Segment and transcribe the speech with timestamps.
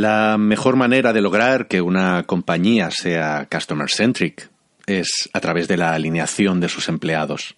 [0.00, 4.48] La mejor manera de lograr que una compañía sea customer-centric
[4.86, 7.54] es a través de la alineación de sus empleados.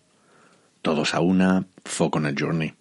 [0.82, 2.74] Todos a una, foco en el journey.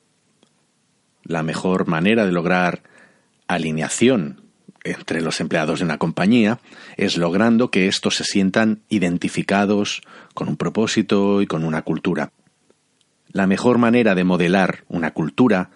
[1.24, 2.82] La mejor manera de lograr
[3.46, 4.42] alineación
[4.84, 6.58] entre los empleados de una compañía
[6.98, 10.02] es logrando que estos se sientan identificados
[10.34, 12.32] con un propósito y con una cultura.
[13.32, 15.70] La mejor manera de modelar una cultura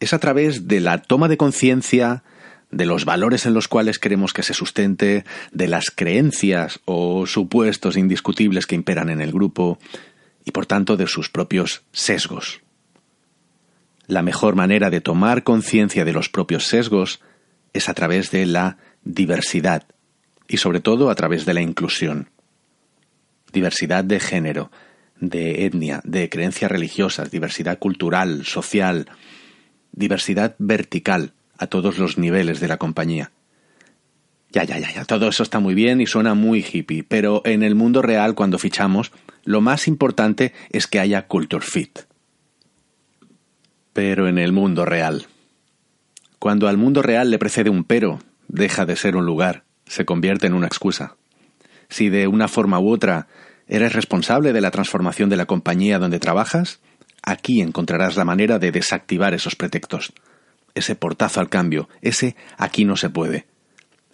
[0.00, 2.24] es a través de la toma de conciencia
[2.70, 7.96] de los valores en los cuales queremos que se sustente, de las creencias o supuestos
[7.96, 9.78] indiscutibles que imperan en el grupo
[10.44, 12.60] y por tanto de sus propios sesgos.
[14.06, 17.20] La mejor manera de tomar conciencia de los propios sesgos
[17.72, 19.84] es a través de la diversidad
[20.48, 22.30] y sobre todo a través de la inclusión.
[23.52, 24.70] Diversidad de género,
[25.20, 29.08] de etnia, de creencias religiosas, diversidad cultural, social,
[29.92, 33.30] diversidad vertical, a todos los niveles de la compañía.
[34.50, 37.62] Ya, ya, ya, ya, todo eso está muy bien y suena muy hippie, pero en
[37.62, 39.12] el mundo real, cuando fichamos,
[39.44, 42.00] lo más importante es que haya culture fit.
[43.92, 45.26] Pero en el mundo real.
[46.38, 50.46] Cuando al mundo real le precede un pero, deja de ser un lugar, se convierte
[50.46, 51.16] en una excusa.
[51.88, 53.28] Si de una forma u otra
[53.68, 56.80] eres responsable de la transformación de la compañía donde trabajas,
[57.22, 60.12] aquí encontrarás la manera de desactivar esos pretextos
[60.76, 63.46] ese portazo al cambio, ese aquí no se puede.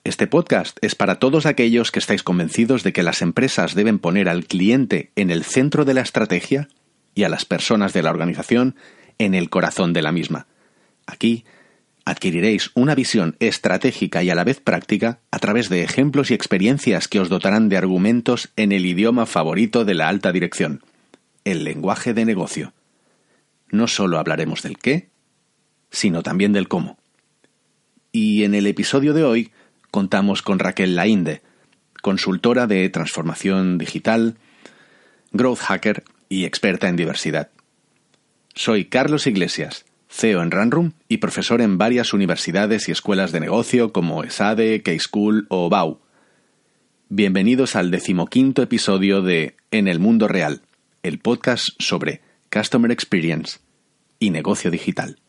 [0.05, 4.29] Este podcast es para todos aquellos que estáis convencidos de que las empresas deben poner
[4.29, 6.69] al cliente en el centro de la estrategia
[7.15, 8.75] y a las personas de la organización
[9.19, 10.47] en el corazón de la misma.
[11.07, 11.45] Aquí
[12.05, 17.07] adquiriréis una visión estratégica y a la vez práctica a través de ejemplos y experiencias
[17.07, 20.83] que os dotarán de argumentos en el idioma favorito de la alta dirección,
[21.45, 22.73] el lenguaje de negocio.
[23.71, 25.12] No solo hablaremos del qué,
[25.93, 26.99] sino también del cómo.
[28.11, 29.53] Y en el episodio de hoy
[29.91, 31.43] contamos con Raquel Lainde,
[32.03, 34.37] consultora de transformación digital,
[35.31, 37.51] growth hacker y experta en diversidad.
[38.55, 43.93] Soy Carlos Iglesias, CEO en Runroom y profesor en varias universidades y escuelas de negocio
[43.93, 46.01] como ESADE, K-School o BAU.
[47.09, 50.63] Bienvenidos al decimoquinto episodio de En el Mundo Real,
[51.03, 52.21] el podcast sobre
[52.51, 53.61] Customer Experience
[54.19, 55.22] y negocio digital.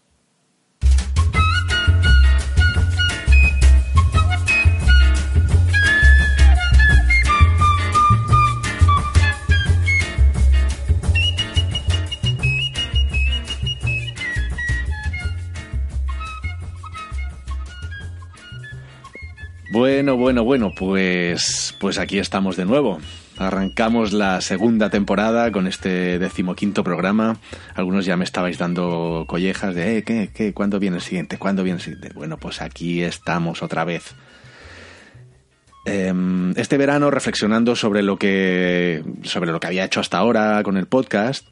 [19.73, 22.99] Bueno, bueno, bueno, pues, pues aquí estamos de nuevo.
[23.37, 27.37] Arrancamos la segunda temporada con este decimoquinto programa.
[27.73, 30.53] Algunos ya me estabais dando collejas de, eh, ¿qué, qué?
[30.53, 31.39] ¿Cuándo viene el siguiente?
[31.39, 32.11] ¿Cuándo viene el siguiente?
[32.13, 34.13] Bueno, pues aquí estamos otra vez.
[35.85, 40.77] Em, este verano reflexionando sobre lo que sobre lo que había hecho hasta ahora con
[40.77, 41.47] el podcast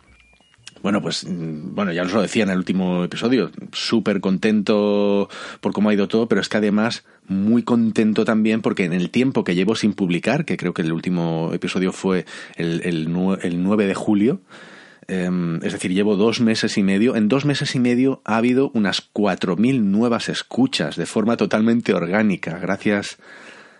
[0.81, 5.73] bueno, pues mm, bueno, ya os lo decía en el último episodio, súper contento por
[5.73, 9.43] cómo ha ido todo, pero es que además muy contento también porque en el tiempo
[9.43, 12.25] que llevo sin publicar, que creo que el último episodio fue
[12.55, 14.41] el, el, 9 de julio,
[15.07, 17.15] em, es decir, llevo dos meses y medio.
[17.15, 22.57] En dos meses y medio ha habido unas 4.000 nuevas escuchas de forma totalmente orgánica,
[22.59, 23.17] gracias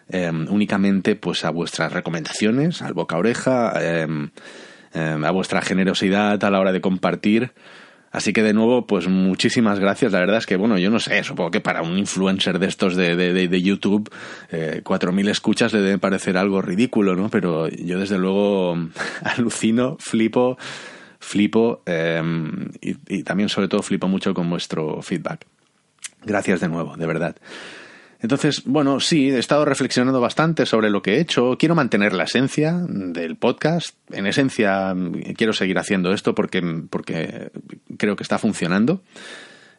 [0.10, 3.74] em, únicamente pues a vuestras recomendaciones, al boca a oreja.
[3.82, 4.30] Em,
[4.94, 7.52] Em, a vuestra generosidad a la hora de compartir.
[8.12, 10.12] Así que de nuevo, pues muchísimas gracias.
[10.12, 12.98] La verdad es que, bueno, yo no sé, supongo que para un influencer de estos
[12.98, 14.12] de, de, de, YouTube,
[14.52, 17.30] eh, 4.000 escuchas le debe parecer algo ridículo, ¿no?
[17.30, 18.76] Pero yo desde luego
[19.24, 20.58] alucino, flipo,
[21.20, 25.46] flipo em, y, y también sobre todo flipo mucho con vuestro feedback.
[26.26, 27.38] Gracias de nuevo, de verdad.
[28.22, 31.58] Entonces, bueno, sí, he estado reflexionando bastante sobre lo que he hecho.
[31.58, 33.96] Quiero mantener la esencia del podcast.
[34.12, 34.96] En esencia,
[35.36, 37.52] quiero seguir haciendo esto porque, porque
[37.98, 39.02] creo que está funcionando.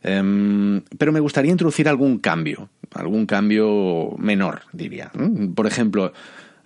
[0.03, 5.13] Em, pero me gustaría introducir algún cambio, algún cambio menor, diría.
[5.55, 6.13] Por ejemplo,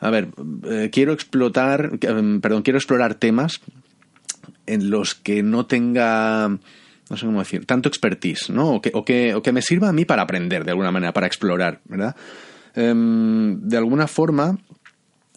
[0.00, 0.28] a ver,
[0.64, 3.60] eh, quiero explotar, em, perdón, quiero explorar temas
[4.66, 6.58] en los que no tenga
[7.08, 8.74] no sé cómo decir, tanto expertise, ¿no?
[8.74, 11.12] O que, o que, o que me sirva a mí para aprender de alguna manera,
[11.12, 12.16] para explorar, ¿verdad?
[12.74, 14.58] Em, de alguna forma,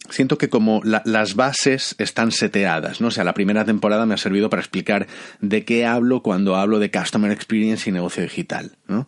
[0.10, 3.08] siento que como las bases están seteadas, ¿no?
[3.08, 5.08] O sea, la primera temporada me ha servido para explicar
[5.42, 9.08] de qué hablo cuando hablo de Customer Experience y negocio digital, ¿no?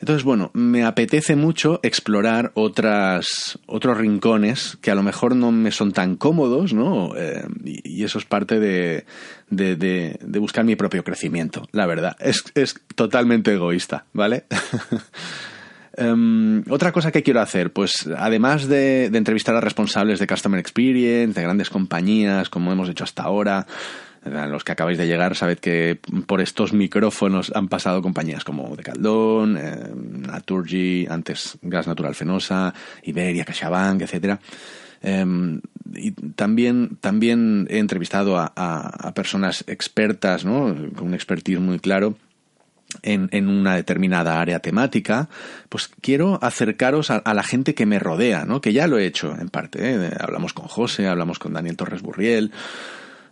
[0.00, 5.70] Entonces, bueno, me apetece mucho explorar otras, otros rincones que a lo mejor no me
[5.70, 7.16] son tan cómodos, ¿no?
[7.16, 9.04] Eh, y, eso es parte de,
[9.50, 12.16] de, de, buscar mi propio crecimiento, la verdad.
[12.20, 14.44] Es, es totalmente egoísta, ¿vale?
[15.98, 21.40] Em, otra cosa que quiero hacer, pues además de, entrevistar a responsables de Customer Experience,
[21.40, 23.66] de grandes compañías, como hemos hecho hasta ahora,
[24.48, 29.56] los que acabáis de llegar, sabed que por estos micrófonos han pasado compañías como Decaldón,
[29.56, 34.40] eh, Naturgy, antes Gas Natural Fenosa, Iberia, CaixaBank, etcétera.
[35.02, 35.60] Em,
[35.94, 40.74] y también, también he entrevistado a, personas expertas, ¿no?
[40.94, 42.16] con un expertise muy claro,
[43.02, 45.28] en, en, una determinada área temática,
[45.68, 48.60] pues quiero acercaros a, la gente que me rodea, ¿no?
[48.60, 49.78] Que ya lo he hecho en parte.
[49.82, 50.10] ¿eh?
[50.18, 52.52] Hablamos con José, hablamos con Daniel Torres Burriel.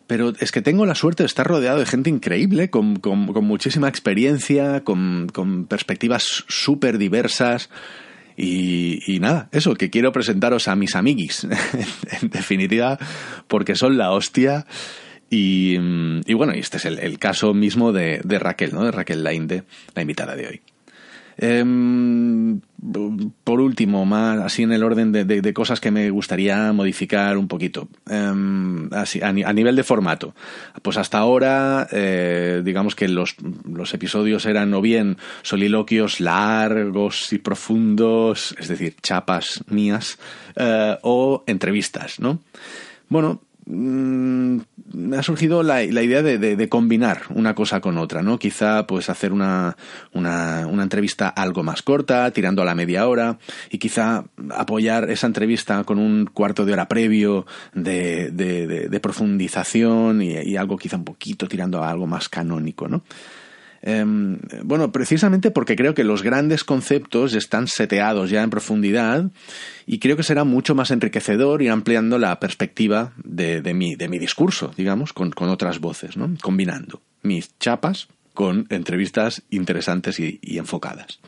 [0.07, 3.45] Pero es que tengo la suerte de estar rodeado de gente increíble, con, con, con
[3.45, 7.71] muchísima experiencia, con, con perspectivas súper diversas.
[8.37, 11.45] Y, nada, eso, que quiero presentaros a mis amiguis,
[12.23, 12.99] en definitiva,
[13.47, 14.67] porque son la hostia
[15.31, 15.77] y,
[16.27, 18.85] y bueno, este es el, caso mismo de, de, Raquel, ¿no?
[18.85, 19.65] De Raquel Lainde,
[19.95, 20.63] la invitada de hoy.
[21.37, 22.61] Em,
[23.45, 27.89] por último, más así en el orden de, cosas que me gustaría modificar un poquito.
[28.09, 30.35] Em, así, a, nivel de formato.
[30.83, 33.37] Pues hasta ahora, eh, digamos que los,
[33.71, 40.19] los episodios eran o bien soliloquios largos y profundos, es decir, chapas mías,
[40.57, 42.41] eh, o entrevistas, ¿no?
[43.09, 48.39] Bueno, me ha surgido la, idea de, combinar una cosa con otra, ¿no?
[48.39, 49.77] Quizá pues hacer una,
[50.13, 53.39] una, una, entrevista algo más corta, tirando a la media hora,
[53.71, 60.33] y quizá apoyar esa entrevista con un cuarto de hora previo de, de profundización y,
[60.33, 63.03] y, algo quizá un poquito tirando a algo más canónico, ¿no?
[63.87, 69.31] Em, bueno, precisamente porque creo que los grandes conceptos están seteados ya en profundidad
[69.85, 75.13] y creo que será mucho más enriquecedor ir ampliando la perspectiva de, mi, discurso, digamos,
[75.13, 76.35] con, otras voces, ¿no?
[76.41, 81.21] combinando mis chapas con entrevistas interesantes y, enfocadas.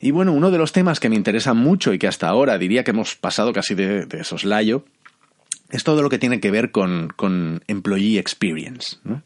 [0.00, 2.84] Y bueno, uno de los temas que me interesa mucho y que hasta ahora diría
[2.84, 4.84] que hemos pasado casi de, de soslayo
[5.70, 8.98] es todo lo que tiene que ver con, con employee experience.
[9.02, 9.22] ¿no?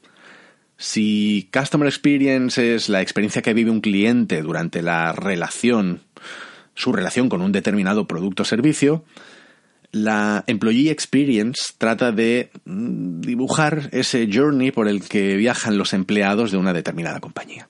[0.82, 6.00] Si Customer Experience es la experiencia que vive un cliente durante la relación,
[6.74, 9.04] su relación con un determinado producto o servicio,
[9.92, 16.50] la Employee Experience trata de mm, dibujar ese journey por el que viajan los empleados
[16.50, 17.68] de una determinada compañía.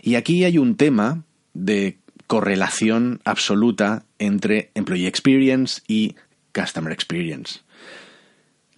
[0.00, 6.16] Y aquí hay un tema de correlación absoluta entre Employee Experience y
[6.54, 7.60] Customer Experience.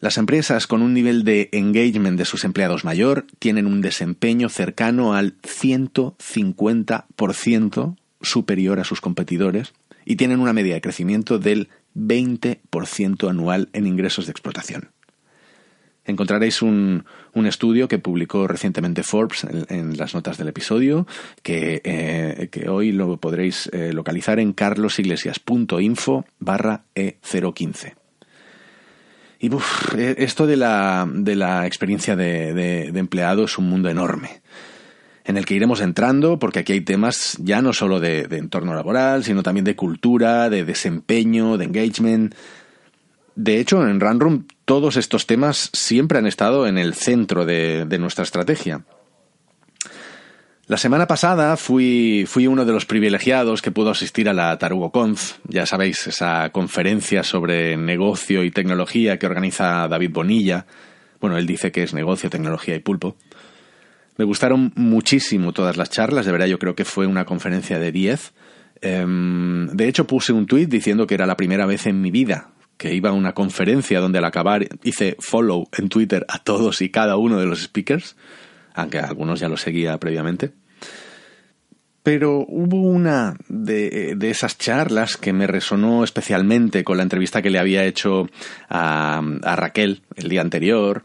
[0.01, 5.13] Las empresas con un nivel de engagement de sus empleados mayor tienen un desempeño cercano
[5.13, 9.75] al 150% superior a sus competidores
[10.07, 14.89] y tienen una media de crecimiento del 20% anual en ingresos de explotación.
[16.07, 17.05] Encontraréis un,
[17.35, 21.07] estudio que publicó recientemente Forbes en, las notas del episodio,
[21.43, 28.00] que, eh, hoy lo podréis eh, localizar en carlosiglesias.info barra E015.
[29.41, 29.51] Y
[29.97, 34.43] e, esto de la, de la experiencia de, de, empleado es un mundo enorme
[35.25, 39.25] en el que iremos entrando, porque aquí hay temas ya no solo de, entorno laboral,
[39.25, 42.35] sino también de cultura, de desempeño, de engagement.
[43.35, 47.99] De hecho, en Runroom todos estos temas siempre han estado en el centro de, de
[47.99, 48.83] nuestra estrategia.
[50.71, 55.39] La semana pasada fui, fui uno de los privilegiados que pudo asistir a la TarugoConf,
[55.49, 60.67] ya sabéis, esa conferencia sobre negocio y tecnología que organiza David Bonilla.
[61.21, 63.17] Bueno, él dice que es negocio, tecnología y pulpo.
[64.17, 67.91] Me gustaron muchísimo todas las charlas, de verdad yo creo que fue una conferencia de
[67.91, 68.33] 10.
[68.81, 72.51] Em, de hecho puse un tuit diciendo que era la primera vez en mi vida
[72.77, 76.91] que iba a una conferencia donde al acabar hice follow en Twitter a todos y
[76.91, 78.15] cada uno de los speakers,
[78.73, 80.53] aunque algunos ya lo seguía previamente.
[82.03, 87.59] Pero hubo una de, esas charlas que me resonó especialmente con la entrevista que le
[87.59, 88.29] había hecho
[88.71, 89.21] a,
[89.57, 91.05] Raquel el día anterior,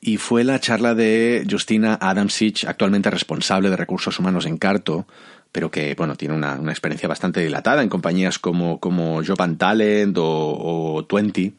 [0.00, 5.06] y fue la charla de Justina Adamsich, actualmente responsable de recursos humanos en Carto,
[5.50, 11.04] pero que bueno, tiene una, experiencia bastante dilatada en compañías como, como Job Talent o,
[11.08, 11.54] Twenty.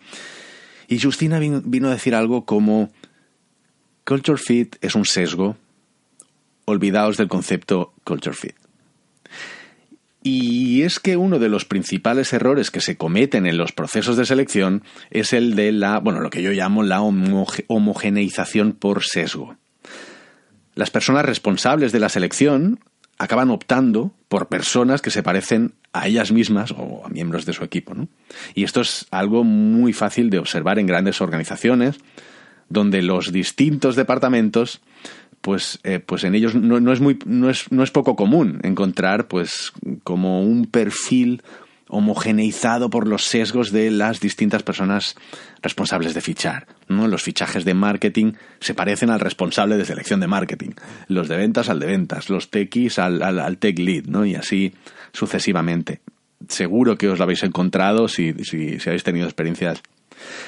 [0.88, 2.91] Y Justina vino a decir algo como
[4.05, 5.57] Culture Fit es un sesgo,
[6.63, 8.66] olvidaos del concepto Culture Fit.
[10.29, 14.25] Y es que uno de los principales errores que se cometen en los procesos de
[14.25, 19.55] selección es el de la, bueno, lo que yo llamo la homogeneización por sesgo.
[20.75, 22.81] Las personas responsables de la selección
[23.17, 27.63] acaban optando por personas que se parecen a ellas mismas o a miembros de su
[27.63, 27.93] equipo.
[28.53, 31.96] Y esto es algo muy fácil de observar en grandes organizaciones,
[32.67, 34.81] donde los distintos departamentos
[35.47, 38.59] pues, eh, pues en ellos no, no, es muy, no, es, no es poco común
[38.63, 39.71] encontrar pues
[40.03, 41.41] como un perfil
[41.87, 45.15] homogeneizado por los sesgos de las distintas personas
[45.61, 46.67] responsables de fichar.
[46.89, 47.07] ¿no?
[47.07, 50.71] Los fichajes de marketing se parecen al responsable de selección de marketing,
[51.07, 54.25] los de ventas al de ventas, los techis al, al, tech lead, ¿no?
[54.25, 54.73] y así
[55.13, 56.01] sucesivamente.
[56.49, 59.81] Seguro que os lo habéis encontrado si, si, habéis tenido experiencias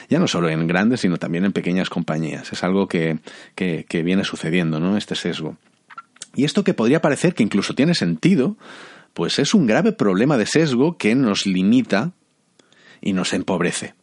[0.09, 2.51] ya no solo en grandes, sino también en pequeñas compañías.
[2.51, 3.19] Es algo que,
[3.55, 4.97] que, viene sucediendo, ¿no?
[4.97, 5.57] Este sesgo.
[6.35, 8.57] Y esto que podría parecer que incluso tiene sentido,
[9.13, 12.11] pues es un grave problema de sesgo que nos limita
[13.01, 13.93] y nos empobrece.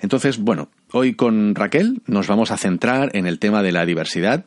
[0.00, 4.44] Entonces, bueno, hoy con Raquel nos vamos a centrar en el tema de la diversidad.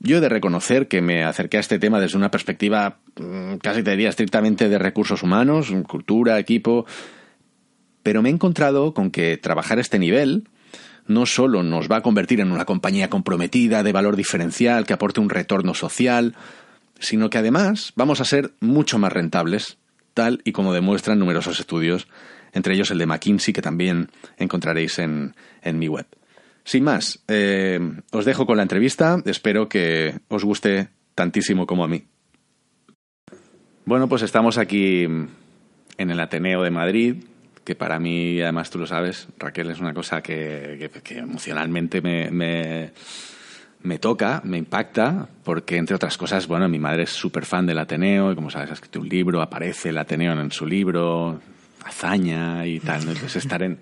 [0.00, 3.82] Yo he de reconocer que me acerqué a este tema desde una perspectiva mm, casi
[3.82, 6.84] te diría estrictamente de recursos humanos, cultura, equipo,
[8.04, 10.44] pero me he encontrado con que trabajar este nivel
[11.06, 15.20] no solo nos va a convertir en una compañía comprometida, de valor diferencial, que aporte
[15.20, 16.34] un retorno social,
[16.98, 19.78] sino que además vamos a ser mucho más rentables,
[20.14, 22.08] tal y como demuestran numerosos estudios,
[22.52, 25.34] entre ellos el de McKinsey, que también encontraréis en,
[25.74, 26.06] mi web.
[26.64, 27.80] Sin más, eh,
[28.10, 32.04] os dejo con la entrevista, espero que os guste tantísimo como a mí.
[33.84, 35.30] Bueno, pues estamos aquí en
[35.98, 37.16] el Ateneo de Madrid,
[37.64, 42.92] que para mí, además tú lo sabes, Raquel, es una cosa que, emocionalmente me
[43.84, 47.78] me toca, me impacta, porque entre otras cosas, bueno, mi madre es súper fan del
[47.78, 51.40] Ateneo y como sabes ha escrito un libro, aparece el Ateneo en su libro,
[51.84, 53.02] hazaña y tal.
[53.02, 53.78] Entonces estar en,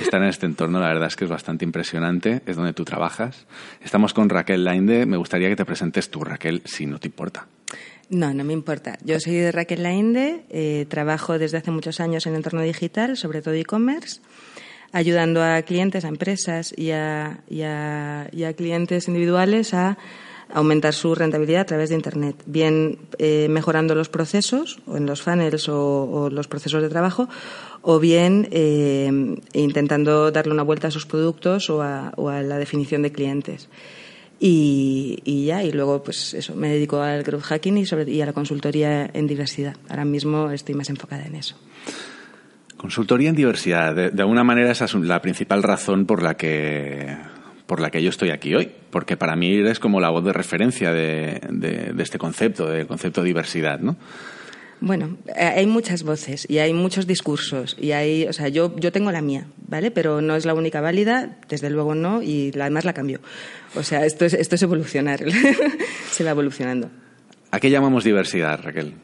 [0.00, 3.46] estar en este entorno la verdad es que es bastante impresionante, es donde tú trabajas.
[3.82, 7.44] Estamos con Raquel Lainde, me gustaría que te presentes tú, Raquel, si no te importa.
[8.12, 8.98] No, no me importa.
[9.02, 13.54] Yo soy Raquel Lainde, eh, trabajo desde hace muchos años en entorno digital, sobre todo
[13.54, 14.20] e-commerce
[14.92, 17.40] ayudando a clientes, a empresas y a,
[18.56, 19.98] clientes individuales a
[20.52, 25.22] aumentar su rentabilidad a través de Internet, bien eh, mejorando los procesos o en los
[25.22, 27.26] funnels o, los procesos de trabajo,
[27.80, 29.10] o bien eh,
[29.54, 33.70] intentando darle una vuelta a sus productos o a, la definición de clientes.
[34.44, 38.26] Y, ya, y luego pues eso, me dedico al growth hacking y, sobre, y a
[38.26, 39.76] la consultoría en diversidad.
[39.88, 41.54] Ahora mismo estoy más enfocada en eso.
[42.76, 43.94] Consultoría en diversidad.
[43.94, 47.16] De, alguna manera esa es la principal razón por la que
[47.66, 50.32] por la que yo estoy aquí hoy, porque para mí eres como la voz de
[50.32, 53.96] referencia de, de, este concepto, del concepto de diversidad, ¿no?
[54.84, 58.90] Bueno, eh, hay muchas voces y hay muchos discursos y hay, o sea, yo, yo
[58.90, 59.92] tengo la mía, ¿vale?
[59.92, 63.20] Pero no es la única válida, desde luego no, y además la cambio.
[63.76, 65.20] O sea, esto es, esto es evolucionar,
[66.10, 66.90] se va evolucionando.
[67.52, 68.94] ¿A qué llamamos diversidad, Raquel?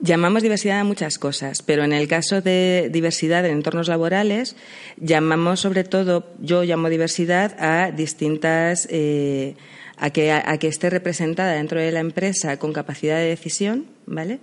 [0.00, 4.56] Llamamos diversidad a muchas cosas, pero en el caso de diversidad en entornos laborales,
[4.96, 9.54] llamamos sobre todo, yo llamo diversidad a distintas, eh,
[9.96, 14.40] a, que, a, que esté representada dentro de la empresa con capacidad de decisión, ¿vale?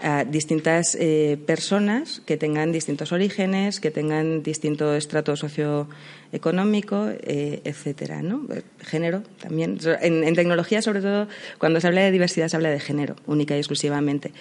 [0.00, 8.20] a distintas eh, personas que tengan distintos orígenes, que tengan distinto estrato socioeconómico, eh, etcétera,
[8.22, 8.46] ¿no?
[8.80, 9.78] Género también.
[10.02, 13.58] En, tecnología, sobre todo, cuando se habla de diversidad, se habla de género, única y
[13.58, 14.32] exclusivamente.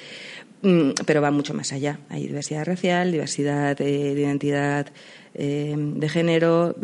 [0.61, 1.99] Mm, pero va mucho más allá.
[2.09, 4.87] Hay diversidad racial, diversidad de, identidad
[5.35, 6.75] eh, de género,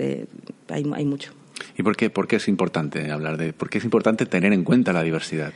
[0.69, 1.33] hay, hay mucho.
[1.77, 4.63] ¿Y por qué, por qué es importante hablar de, por qué es importante tener en
[4.63, 5.53] cuenta la diversidad?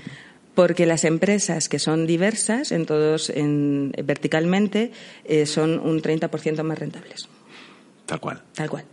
[0.55, 4.91] porque las empresas que son diversas en todos en, verticalmente
[5.25, 7.27] eh, son un 30% más rentables.
[8.05, 8.41] Tal cual.
[8.53, 8.85] Tal cual.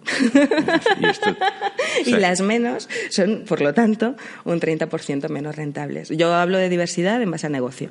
[2.04, 6.08] Y, y, las menos son, por lo tanto, un 30% menos rentables.
[6.08, 7.90] Yo hablo de diversidad en base a negocio.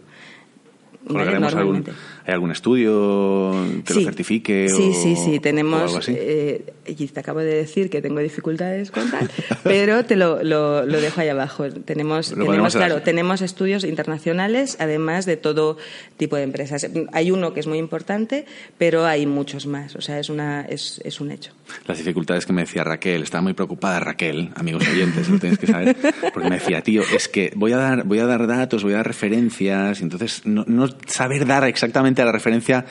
[2.25, 3.51] ¿Hay algún estudio
[3.85, 4.69] que lo certifique?
[4.69, 5.39] Sí, sí, sí.
[5.39, 6.07] Tenemos.
[6.07, 9.29] Eh, y te acabo de decir que tengo dificultades con tal,
[9.63, 11.69] pero te lo, lo, dejo ahí abajo.
[11.69, 15.77] Tenemos, tenemos claro, tenemos estudios internacionales, además de todo
[16.17, 16.87] tipo de empresas.
[17.13, 18.45] Hay uno que es muy importante,
[18.77, 19.95] pero hay muchos más.
[19.95, 21.51] O sea, es, una, es, es un hecho.
[21.87, 25.67] Las dificultades que me decía Raquel, estaba muy preocupada Raquel, amigos oyentes, lo tenéis que
[25.67, 25.95] saber,
[26.33, 28.97] porque me decía, tío, es que voy a dar, voy a dar datos, voy a
[28.97, 32.85] dar referencias, y entonces no, no saber dar exactamente la referencia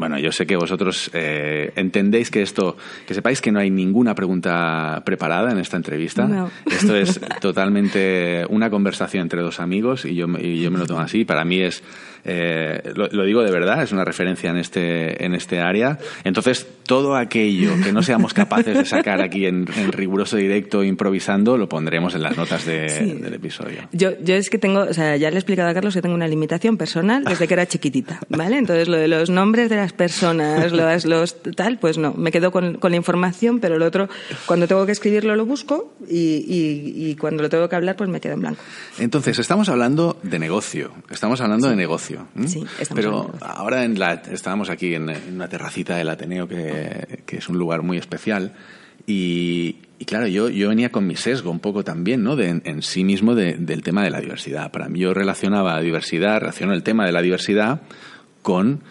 [0.00, 2.76] bueno, yo sé que vosotros eh, entendéis que esto,
[3.06, 6.48] que sepáis que no hay ninguna pregunta preparada en esta entrevista.
[6.66, 11.00] Esto es totalmente una conversación entre dos amigos y yo, y yo me lo tomo
[11.00, 11.24] así.
[11.24, 11.82] Para mí es,
[12.24, 15.98] eh, lo, digo de verdad, es una referencia en este, en este área.
[16.24, 21.68] Entonces, todo aquello que no seamos capaces de sacar aquí en, riguroso directo, improvisando, lo
[21.68, 23.88] pondremos en las notas del episodio.
[23.92, 26.14] Yo, yo es que tengo, o sea, ya le he explicado a Carlos que tengo
[26.14, 28.58] una limitación personal desde que era chiquitita, ¿vale?
[28.58, 32.50] Entonces, lo de los nombres de las personas, los, los tal, pues no, me quedo
[32.50, 34.08] con, con la información, pero lo otro,
[34.46, 38.20] cuando tengo que escribirlo, lo busco y, y, cuando lo tengo que hablar, pues me
[38.20, 38.60] quedo en blanco.
[38.98, 42.28] Entonces, estamos hablando de negocio, estamos hablando de negocio.
[42.46, 47.48] Sí, Pero ahora en la, estábamos aquí en, una terracita del Ateneo, que, que, es
[47.48, 48.52] un lugar muy especial,
[49.06, 49.74] y,
[50.06, 52.36] claro, yo, yo venía con mi sesgo un poco también, ¿no?
[52.36, 54.70] De, en, sí mismo del tema de la diversidad.
[54.70, 57.82] Para mí yo relacionaba la diversidad, relaciono el tema de la diversidad
[58.42, 58.82] con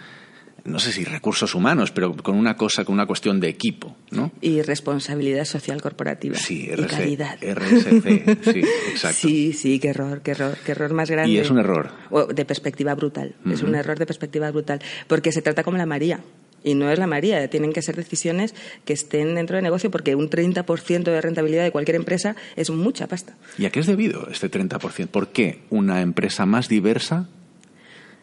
[0.66, 4.32] no sé si recursos humanos, pero con una cosa, con una cuestión de equipo, ¿no?
[4.42, 6.36] Y responsabilidad social corporativa.
[6.36, 7.38] Sí, y calidad.
[7.42, 9.18] RSC, sí, exacto.
[9.20, 11.32] Sí, sí, qué error, qué error, qué error más grande.
[11.32, 11.92] Y es un error.
[12.34, 16.22] de perspectiva brutal, es un error de perspectiva brutal, porque se trata como la María.
[16.62, 20.16] Y no es la María, tienen que ser decisiones que estén dentro del negocio porque
[20.16, 23.38] un 30% de rentabilidad de cualquier empresa es mucha pasta.
[23.58, 25.08] ¿Y a qué es debido este 30%?
[25.08, 27.30] ¿Por qué una empresa más diversa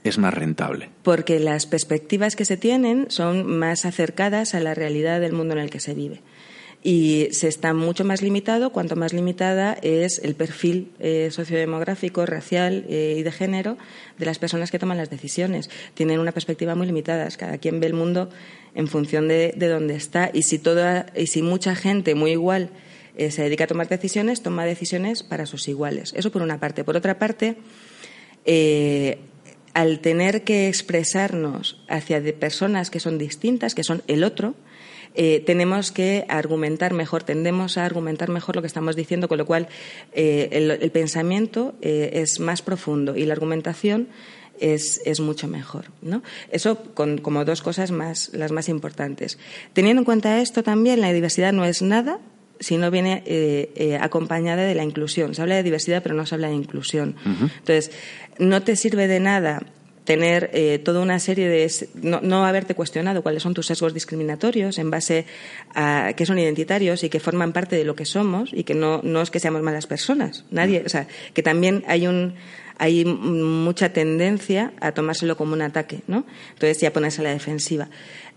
[0.08, 0.90] es más rentable?
[1.02, 5.60] Porque las perspectivas que se tienen son más acercadas a la realidad del mundo en
[5.60, 6.20] el que se vive.
[6.82, 12.84] Y se está mucho más limitado cuanto más limitada es el perfil eh, sociodemográfico, racial
[12.88, 13.76] eh, y de género
[14.18, 15.68] de las personas que toman las decisiones.
[15.94, 17.28] Tienen una perspectiva muy limitada.
[17.36, 18.30] Cada quien ve el mundo
[18.75, 20.30] en función de, de dónde está.
[20.32, 22.70] Y si, toda, y si mucha gente muy igual
[23.16, 26.12] eh, se dedica a tomar decisiones, toma decisiones para sus iguales.
[26.16, 26.84] Eso por una parte.
[26.84, 27.56] Por otra parte,
[29.76, 34.54] al tener que expresarnos hacia personas que son distintas, que son el otro,
[35.14, 39.45] eh, tenemos que argumentar mejor, tendemos a argumentar mejor lo que estamos diciendo, con lo
[39.45, 39.68] cual
[40.14, 40.49] eh,
[40.80, 44.09] el, pensamiento eh, es más profundo y la argumentación
[44.61, 45.90] es, mucho mejor.
[46.00, 46.23] ¿no?
[46.50, 49.38] Eso con, como dos cosas más, las más importantes.
[49.75, 52.18] Teniendo en cuenta esto también, la diversidad no es nada
[52.59, 53.23] si no viene
[54.00, 55.35] acompañada de la inclusión.
[55.35, 57.14] Se habla de diversidad, pero no se habla de inclusión.
[57.26, 57.90] Entonces,
[58.38, 59.62] no te sirve de nada
[60.07, 64.90] tener eh, toda una serie de no, haberte cuestionado cuáles son tus sesgos discriminatorios en
[64.90, 65.26] base
[65.75, 69.00] a que son identitarios y que forman parte de lo que somos y que no,
[69.02, 70.45] no es que seamos malas personas.
[70.50, 72.35] Nadie o sea que también hay un
[72.78, 76.26] hay mucha tendencia a tomárselo como un ataque, ¿no?
[76.54, 77.88] Entonces ya ponerse a la defensiva.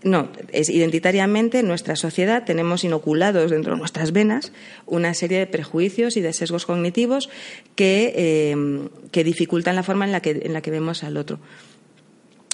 [0.02, 4.50] No, es identitariamente en nuestra sociedad tenemos inoculados dentro de nuestras venas
[4.86, 7.28] una serie de prejuicios y de sesgos cognitivos
[7.74, 11.38] que, eh, que dificultan la forma en la que, en la que vemos al otro.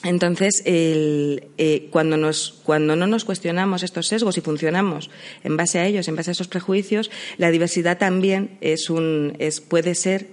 [0.03, 5.11] Entonces, eh, cuando, nos, cuando no nos cuestionamos estos sesgos y funcionamos
[5.43, 9.61] en base a ellos, en base a esos prejuicios, la diversidad también es un, es,
[9.61, 10.29] puede ser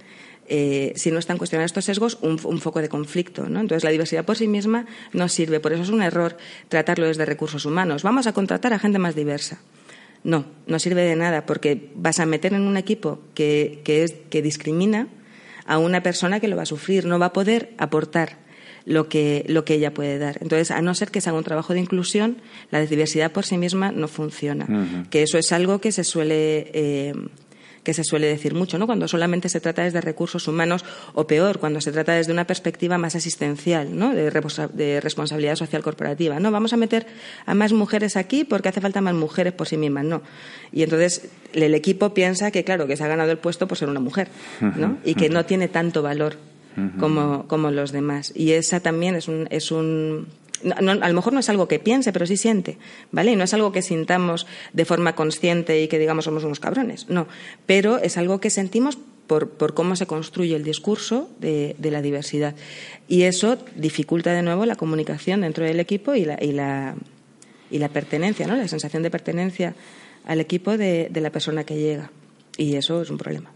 [0.46, 3.48] eh, si no están cuestionados estos sesgos, un, foco de conflicto.
[3.48, 3.60] ¿no?
[3.60, 5.60] Entonces, la diversidad por sí misma no sirve.
[5.60, 6.36] Por eso es un error
[6.68, 8.02] tratarlo desde recursos humanos.
[8.02, 9.60] Vamos a contratar a gente más diversa.
[10.22, 14.40] No, no sirve de nada porque vas a meter en un equipo que, es, que
[14.40, 15.08] discrimina
[15.66, 18.38] a una persona que lo va a sufrir, no va a poder aportar
[18.86, 20.38] lo que, lo que ella puede dar.
[20.40, 22.38] Entonces, a no ser que se haga un trabajo de inclusión,
[22.70, 25.06] la diversidad por sí misma no funciona.
[25.10, 27.14] Que eso es algo que se suele eh,
[27.84, 28.86] que se suele decir mucho, ¿no?
[28.86, 32.98] Cuando solamente se trata desde recursos humanos o peor, cuando se trata desde una perspectiva
[32.98, 34.14] más asistencial, ¿no?
[34.14, 34.30] De,
[35.00, 36.40] responsabilidad social corporativa.
[36.40, 37.06] No, vamos a meter
[37.46, 40.22] a más mujeres aquí porque hace falta más mujeres por sí mismas, no.
[40.72, 43.88] Y entonces el equipo piensa que, claro, que se ha ganado el puesto por ser
[43.88, 44.28] una mujer,
[44.60, 44.96] ¿no?
[45.04, 46.36] Y que no tiene tanto valor
[46.98, 48.32] como, como los demás.
[48.34, 50.26] Y esa también es un, es un
[50.76, 52.78] a lo mejor no es algo que piense, pero sí siente,
[53.12, 53.32] ¿vale?
[53.32, 57.08] Y no es algo que sintamos de forma consciente y que digamos somos unos cabrones,
[57.08, 57.26] no.
[57.66, 62.54] Pero es algo que sentimos por, por cómo se construye el discurso de, la diversidad.
[63.08, 66.94] Y eso dificulta de nuevo la comunicación dentro del equipo y la, y la,
[67.70, 68.56] y la pertenencia, ¿no?
[68.56, 69.74] La sensación de pertenencia
[70.26, 72.10] al equipo de la persona que llega.
[72.56, 73.53] Y eso es un problema.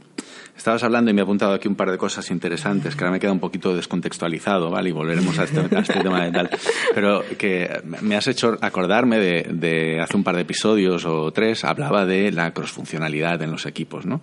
[0.58, 3.20] Estabas hablando y me he apuntado aquí un par de cosas interesantes que ahora me
[3.20, 4.88] queda un poquito descontextualizado, ¿vale?
[4.88, 6.50] Y volveremos a este, este tema de tal.
[6.92, 12.04] Pero que me has hecho acordarme de, hace un par de episodios o tres, hablaba
[12.04, 14.20] de la crossfuncionalidad en los equipos, ¿no?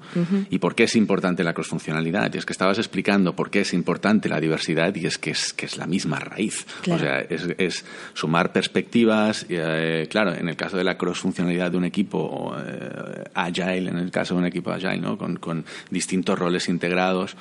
[0.50, 2.34] Y por qué es importante la crossfuncionalidad.
[2.34, 5.54] Y es que estabas explicando por qué es importante la diversidad y es que es,
[5.54, 6.68] que es la misma raíz.
[6.92, 9.46] O sea, es, sumar perspectivas.
[9.48, 14.12] Eh, claro, en el caso de la crossfuncionalidad de un equipo eh, agile, en el
[14.12, 15.18] caso de un equipo agile, ¿no?
[15.18, 17.36] Con, con distintos roles integrados,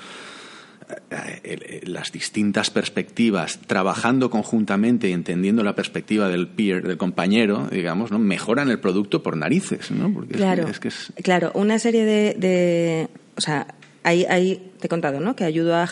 [1.11, 7.69] eh, eh, las distintas perspectivas, trabajando conjuntamente y entendiendo la perspectiva del peer, del compañero,
[7.71, 8.19] digamos, ¿no?
[8.19, 10.13] mejoran el producto por narices, ¿no?
[10.13, 11.13] Porque claro, es que, es...
[11.23, 13.69] claro, una serie de, o sea,
[14.03, 15.35] ahí, ahí te he contado, ¿no?
[15.35, 15.89] Que ayudo a,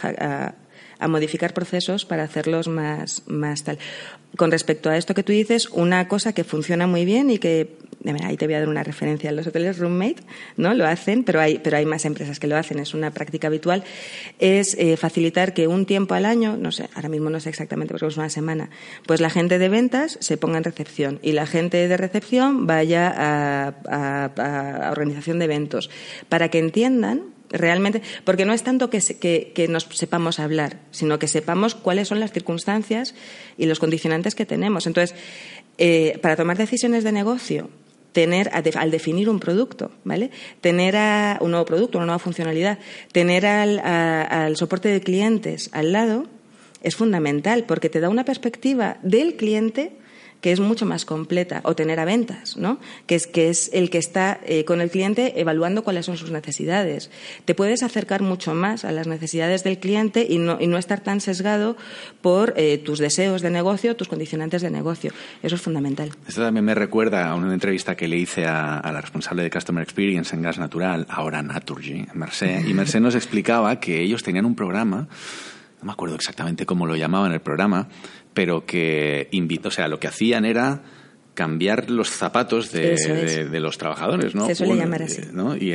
[1.02, 3.78] a modificar procesos para hacerlos más, más tal.
[4.37, 7.77] Con respecto a esto que tú dices, una cosa que funciona muy bien y que
[8.23, 10.23] ahí te voy a dar una referencia a los hoteles roommate,
[10.57, 10.75] ¿no?
[10.75, 13.85] Lo hacen, pero hay, pero hay más empresas que lo hacen, es una práctica habitual,
[14.38, 17.92] es eh, facilitar que un tiempo al año, no sé, ahora mismo no sé exactamente
[17.92, 18.71] porque es una semana,
[19.07, 23.12] pues la gente de ventas se ponga en recepción y la gente de recepción vaya
[23.14, 25.90] a, a organización de eventos
[26.29, 29.00] para que entiendan realmente, porque no es tanto que,
[29.54, 33.14] que, nos sepamos hablar, sino que sepamos cuáles son las circunstancias
[33.56, 34.86] y los condicionantes que tenemos.
[34.86, 35.16] Entonces,
[35.78, 37.70] eh, para tomar decisiones de negocio,
[38.12, 40.30] tener al definir un producto, ¿vale?
[40.60, 42.78] Tener a, un nuevo producto, una nueva funcionalidad,
[43.12, 46.26] tener al, al soporte de clientes al lado
[46.82, 49.92] es fundamental porque te da una perspectiva del cliente
[50.42, 52.78] que es mucho más completa, o tener a ventas, ¿no?
[53.07, 56.33] que, es, que es el que está eh, con el cliente evaluando cuáles son sus
[56.33, 57.11] necesidades.
[57.44, 61.00] Te puedes acercar mucho más a las necesidades del cliente y no, y no estar
[61.00, 61.76] tan sesgado
[62.20, 65.12] por eh, tus deseos de negocio, tus condicionantes de negocio.
[65.44, 66.11] Eso es fundamental.
[66.26, 69.83] Esto también me recuerda a una entrevista que le hice a, la responsable de Customer
[69.83, 74.57] Experience en Gas Natural, ahora Naturgy, Mercé, y Mercé nos explicaba que ellos tenían un
[74.57, 75.07] programa
[75.83, 77.88] no me acuerdo exactamente cómo lo llamaban el programa,
[78.33, 80.83] pero que invitó, o sea, lo que hacían era
[81.35, 84.47] cambiar los zapatos de, los trabajadores, ¿no?
[84.47, 85.23] Se suele llamar así.
[85.61, 85.73] Y,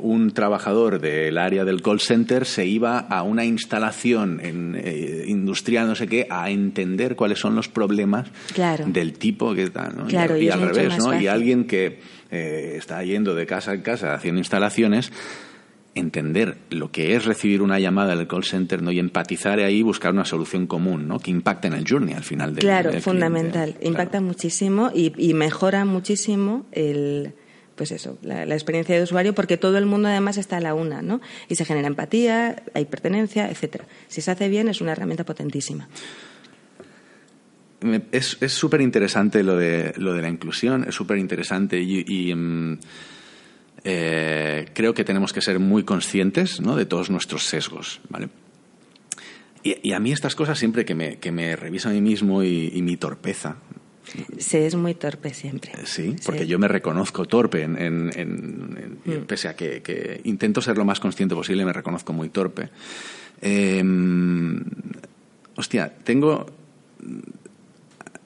[0.00, 5.88] un trabajador del área del call center se iba a una instalación en, eh, industrial,
[5.88, 8.28] no sé qué, a entender cuáles son los problemas
[8.86, 10.10] del tipo que tal, ¿no?
[10.10, 10.16] y,
[10.50, 11.18] al revés, ¿no?
[11.18, 15.10] Y alguien que eh, está yendo de casa en casa haciendo instalaciones
[15.98, 18.90] entender lo que es recibir una llamada del call center ¿no?
[18.90, 21.18] y empatizar ahí y buscar una solución común ¿no?
[21.18, 23.76] que impacte en el journey al final del Claro, fundamental.
[23.82, 27.34] Impacta muchísimo y, mejora muchísimo el
[27.76, 31.00] pues eso, la, experiencia de usuario, porque todo el mundo además está a la una,
[31.00, 31.20] ¿no?
[31.48, 33.84] Y se genera empatía, hay pertenencia, etcétera.
[34.08, 35.88] Si se hace bien, es una herramienta potentísima.
[38.10, 42.78] Es súper interesante lo de, lo de la inclusión, es súper interesante y, mm,
[43.90, 46.76] eh, creo que tenemos que ser muy conscientes ¿no?
[46.76, 48.02] de todos nuestros sesgos.
[48.10, 48.28] ¿vale?
[49.62, 52.82] Y, a mí estas cosas siempre que me, que me reviso a mí mismo y,
[52.82, 53.56] mi torpeza.
[54.36, 55.72] Se es muy torpe siempre.
[55.72, 59.24] Eh, sí, porque yo me reconozco torpe, en, mm.
[59.26, 62.68] pese a que, intento ser lo más consciente posible, me reconozco muy torpe.
[63.40, 64.62] Em,
[65.56, 66.46] hostia, tengo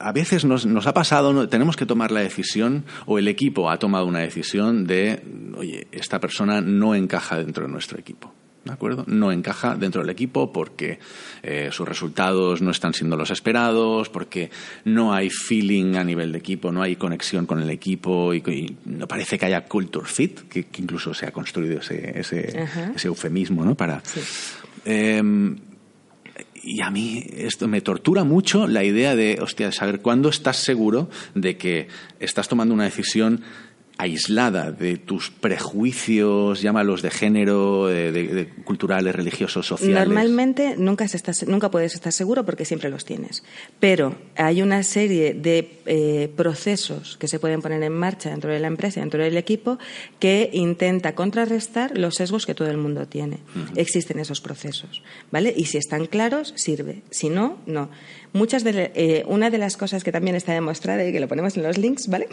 [0.03, 3.79] a veces nos, nos ha pasado, tenemos que tomar la decisión, o el equipo ha
[3.79, 5.23] tomado una decisión de,
[5.55, 8.33] oye, esta persona no encaja dentro de nuestro equipo.
[8.65, 9.03] ¿De acuerdo?
[9.07, 10.99] No encaja dentro del equipo porque
[11.41, 14.51] eh, sus resultados no están siendo los esperados, porque
[14.85, 19.05] no hay feeling a nivel de equipo, no hay conexión con el equipo y, no
[19.05, 23.75] parece que haya culture fit, que, incluso se ha construido ese, ese, ese eufemismo, ¿no?
[23.75, 24.01] Para.
[24.85, 25.57] Em,
[26.63, 31.09] y a mí esto me tortura mucho la idea de, hostia, saber cuándo estás seguro
[31.35, 31.87] de que
[32.19, 33.41] estás tomando una decisión
[33.97, 39.95] aislada de tus prejuicios, llámalos de género, de, culturales, religiosos, sociales.
[39.95, 41.05] Normalmente nunca,
[41.47, 43.43] nunca puedes estar seguro porque siempre los tienes.
[43.79, 48.59] Pero hay una serie de eh, procesos que se pueden poner en marcha dentro de
[48.59, 49.77] la empresa, dentro del equipo,
[50.19, 53.39] que intenta contrarrestar los sesgos que todo el mundo tiene.
[53.75, 55.53] Existen esos procesos, ¿vale?
[55.55, 57.03] Y si están claros, sirve.
[57.11, 57.89] Si no, no.
[58.33, 61.55] Muchas de, eh, una de las cosas que también está demostrada y que lo ponemos
[61.55, 62.27] en los links, ¿vale?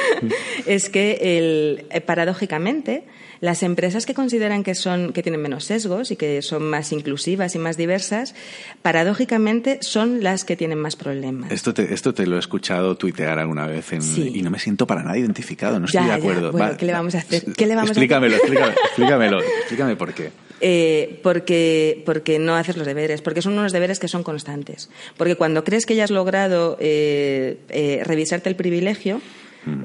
[0.66, 3.04] es que el, eh, paradójicamente
[3.40, 7.56] las empresas que consideran que son que tienen menos sesgos y que son más inclusivas
[7.56, 8.36] y más diversas,
[8.82, 11.50] paradójicamente son las que tienen más problemas.
[11.50, 13.84] Esto te, esto te lo he escuchado tuitear alguna vez
[14.16, 16.52] y no me siento para nada identificado, no estoy de acuerdo.
[16.78, 17.52] ¿Qué le vamos a hacer?
[17.56, 18.48] ¿Qué le vamos explícamelo, a hacer?
[18.52, 20.30] explícamelo, explícamelo, explícame por qué.
[20.64, 24.90] Eh, porque, porque no haces los deberes, porque son unos deberes que son constantes.
[25.16, 29.20] Porque cuando crees que ya has logrado eh, eh, revisarte el privilegio,
[29.66, 29.82] mm.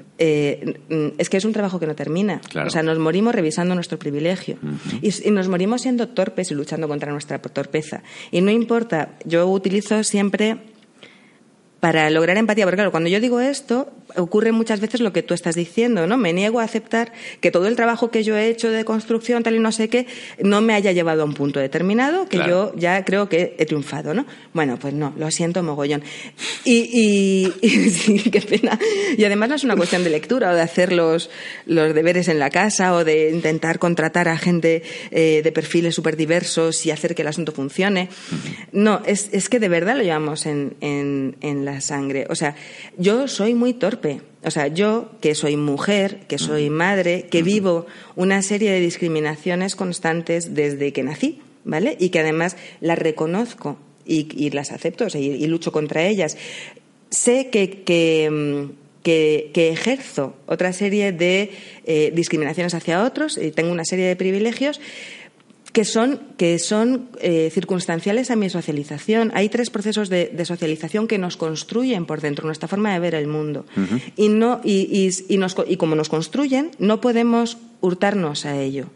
[1.17, 2.41] es que es un trabajo que no termina.
[2.63, 4.59] O sea, nos morimos revisando nuestro privilegio.
[5.01, 8.03] y, nos morimos siendo torpes y luchando contra nuestra torpeza.
[8.29, 10.57] Y no importa, yo utilizo siempre
[11.79, 15.33] para lograr empatía, porque claro, cuando yo digo esto, ocurre muchas veces lo que tú
[15.33, 16.17] estás diciendo, ¿no?
[16.17, 19.55] Me niego a aceptar que todo el trabajo que yo he hecho de construcción, tal
[19.55, 20.07] y no sé qué,
[20.41, 24.15] no me haya llevado a un punto determinado, que yo ya creo que he triunfado,
[24.15, 24.25] ¿no?
[24.53, 26.03] Bueno, pues no, lo siento mogollón.
[26.63, 28.79] Y, y, qué pena.
[29.15, 31.29] Y además no es una cuestión de lectura o de hacer los,
[31.67, 36.17] los deberes en la casa o de intentar contratar a gente eh, de perfiles súper
[36.17, 38.09] diversos y hacer que el asunto funcione.
[38.71, 42.25] No, es, es que de verdad lo llevamos en, en, en la sangre.
[42.29, 42.55] O sea,
[42.97, 44.21] yo soy muy torpe.
[44.43, 49.75] O sea, yo que soy mujer, que soy madre, que vivo una serie de discriminaciones
[49.75, 51.41] constantes desde que nací.
[51.67, 51.97] ¿vale?
[51.99, 56.37] Y que además las reconozco y, las acepto y, lucho contra ellas.
[57.11, 58.87] Sé que, que, mm,
[59.53, 61.51] ejerzo otra serie de
[61.85, 64.81] eh, discriminaciones hacia otros y tengo una serie de privilegios
[65.77, 69.31] que son, que son eh, circunstanciales a mi socialización.
[69.35, 73.27] Hay tres procesos de, socialización que nos construyen por dentro, nuestra forma de ver el
[73.27, 73.63] mundo.
[74.15, 78.87] y, no, y, y, como nos construyen, no podemos hurtarnos a ello.